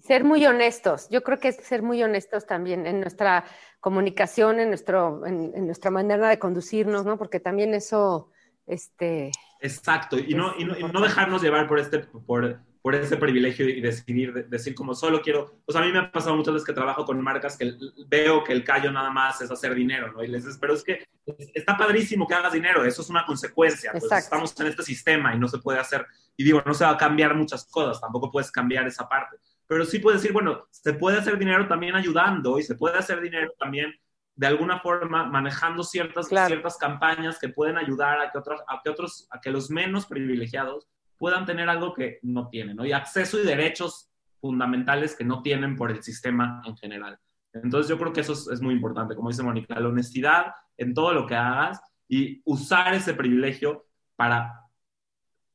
[0.01, 1.07] Ser muy honestos.
[1.09, 3.45] Yo creo que es ser muy honestos también en nuestra
[3.79, 7.17] comunicación, en, nuestro, en, nuestra manera de conducirnos, ¿no?
[7.17, 8.29] Porque también eso,
[8.65, 9.31] este...
[9.61, 13.69] Exacto, y no, y no, y no dejarnos llevar por este, por, por ese privilegio
[13.69, 16.73] y decidir, decir como solo quiero, pues a mí me ha pasado muchas veces que
[16.73, 17.73] trabajo con marcas que
[18.09, 20.21] veo que el callo nada más es hacer dinero, ¿no?
[20.21, 21.07] Y les dices, pero es que
[21.53, 25.39] está padrísimo que hagas dinero, eso es una consecuencia, pues estamos en este sistema y
[25.39, 26.05] no se puede hacer,
[26.35, 29.85] y digo, no se va a cambiar muchas cosas, tampoco puedes cambiar esa parte, pero
[29.85, 33.53] sí puedes decir, bueno, se puede hacer dinero también ayudando y se puede hacer dinero
[33.57, 33.93] también
[34.35, 38.89] de alguna forma manejando ciertas, ciertas campañas que pueden ayudar a que, otros, a que
[38.89, 40.89] otros, a que los menos privilegiados
[41.23, 42.85] puedan tener algo que no tienen, ¿no?
[42.85, 44.11] Y acceso y derechos
[44.41, 47.17] fundamentales que no tienen por el sistema en general.
[47.53, 51.13] Entonces yo creo que eso es, muy importante, como dice Mónica, la honestidad en todo
[51.13, 53.85] lo que hagas y usar ese privilegio
[54.17, 54.67] para,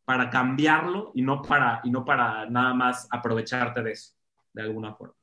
[0.06, 4.14] para cambiarlo y no para, y no para nada más aprovecharte de eso,
[4.54, 5.16] de alguna forma.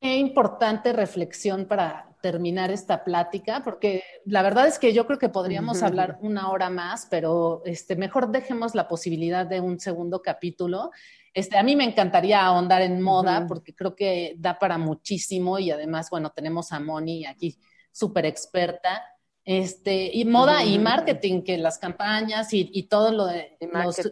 [0.00, 5.28] Qué importante reflexión para terminar esta plática, porque la verdad es que yo creo que
[5.28, 10.90] podríamos hablar una hora más, pero este, mejor dejemos la posibilidad de un segundo capítulo.
[11.34, 15.70] Este, a mí me encantaría ahondar en moda, porque creo que da para muchísimo y
[15.70, 17.58] además, bueno, tenemos a Moni aquí
[17.90, 19.02] súper experta.
[19.44, 23.58] Este, y moda y marketing, que las campañas y, y todo lo de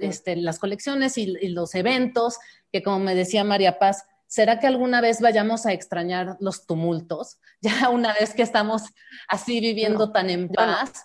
[0.00, 2.38] este, las colecciones y, y los eventos,
[2.72, 7.38] que como me decía María Paz, ¿será que alguna vez vayamos a extrañar los tumultos?
[7.62, 8.84] Ya una vez que estamos
[9.28, 11.04] así viviendo tan en paz,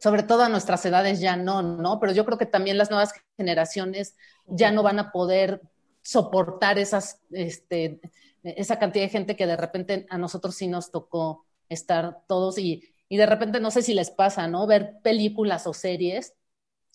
[0.00, 2.00] sobre todo a nuestras edades ya no, ¿no?
[2.00, 5.60] Pero yo creo que también las nuevas generaciones ya no van a poder
[6.02, 8.00] soportar esas, este,
[8.42, 12.82] esa cantidad de gente que de repente a nosotros sí nos tocó estar todos y,
[13.08, 14.66] y de repente no sé si les pasa, ¿no?
[14.66, 16.34] Ver películas o series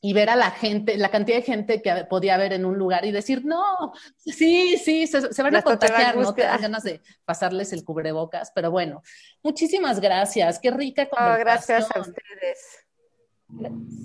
[0.03, 3.05] y ver a la gente, la cantidad de gente que podía haber en un lugar
[3.05, 6.33] y decir, no, sí, sí, se, van a contagiar, ¿no?
[6.33, 9.03] Te dan ganas de pasarles el cubrebocas, pero bueno,
[9.43, 11.45] muchísimas gracias, qué rica conversación.
[11.45, 12.87] gracias a ustedes.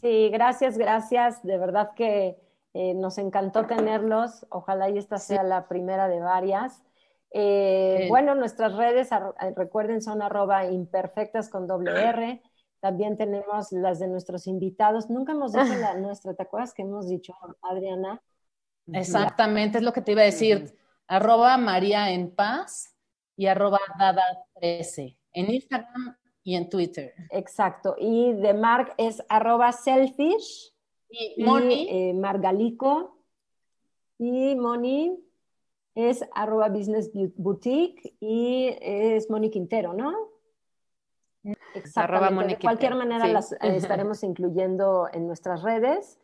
[0.02, 2.36] Sí, gracias, gracias, de verdad que
[2.74, 6.82] eh, nos encantó tenerlos, ojalá y esta sea la primera de varias.
[7.30, 9.08] Eh, bueno, nuestras redes,
[9.56, 12.42] recuerden, son arroba imperfectas con doble R.
[12.80, 15.10] También tenemos las de nuestros invitados.
[15.10, 18.22] Nunca hemos dicho la nuestra, ¿te acuerdas que hemos dicho, Adriana?
[18.92, 20.76] Exactamente, es lo que te iba a decir.
[21.08, 22.94] Arroba María en Paz
[23.36, 24.22] y arroba Dada
[24.60, 27.12] 13 en Instagram y en Twitter.
[27.30, 27.96] Exacto.
[27.98, 30.72] Y de Mark es arroba selfish.
[31.08, 31.88] Y Moni.
[31.90, 33.18] Eh, Margalico.
[34.18, 35.18] Y Moni
[35.94, 40.12] es arroba business boutique y es Moni Quintero, ¿no?
[41.76, 42.54] Exactamente.
[42.54, 46.18] De cualquier manera las eh, estaremos incluyendo en nuestras redes.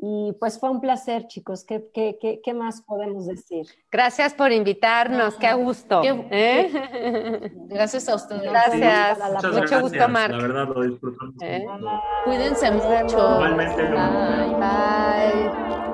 [0.00, 1.64] Y pues fue un placer, chicos.
[1.64, 3.66] ¿Qué, qué, qué, más podemos decir?
[3.90, 6.02] Gracias por invitarnos, qué gusto.
[6.04, 7.50] ¿eh?
[7.68, 8.42] Gracias a ustedes.
[8.42, 9.18] Gracias.
[9.52, 10.34] Mucho gusto, Marc.
[10.34, 11.34] La verdad lo disfrutamos.
[11.42, 11.66] ¿Eh?
[12.24, 13.34] Cuídense mucho.
[13.34, 13.82] Igualmente.
[13.82, 14.54] Bye.
[14.60, 15.87] Bye.